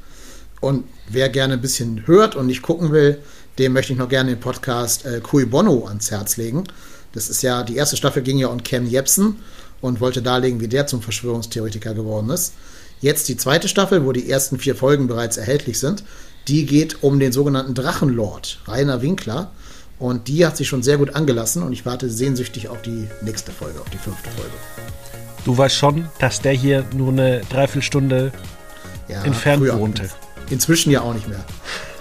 [0.61, 3.23] Und wer gerne ein bisschen hört und nicht gucken will,
[3.59, 6.65] dem möchte ich noch gerne den Podcast äh, Cui Bono ans Herz legen.
[7.13, 9.37] Das ist ja, die erste Staffel ging ja um Cam Jepsen
[9.81, 12.55] und wollte darlegen, wie der zum Verschwörungstheoretiker geworden ist.
[13.01, 16.05] Jetzt die zweite Staffel, wo die ersten vier Folgen bereits erhältlich sind,
[16.49, 19.51] die geht um den sogenannten Drachenlord, Rainer Winkler.
[19.99, 23.53] Und die hat sich schon sehr gut angelassen und ich warte sehnsüchtig auf die nächste
[23.53, 24.55] Folge, auf die fünfte Folge.
[25.45, 28.33] Du weißt schon, dass der hier nur eine Dreiviertelstunde
[29.09, 30.09] ja, entfernt wohnte.
[30.51, 31.45] Inzwischen ja auch nicht mehr.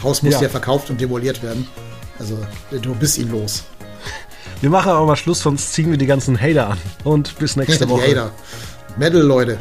[0.04, 0.42] Haus muss ja.
[0.42, 1.68] ja verkauft und demoliert werden.
[2.18, 2.38] Also
[2.72, 3.64] du bist ihn los.
[4.62, 6.78] Wir machen aber mal Schluss, sonst ziehen wir die ganzen Hater an.
[7.04, 8.10] Und bis nächste Woche.
[8.10, 8.32] Hater.
[8.98, 9.58] Metal, Leute.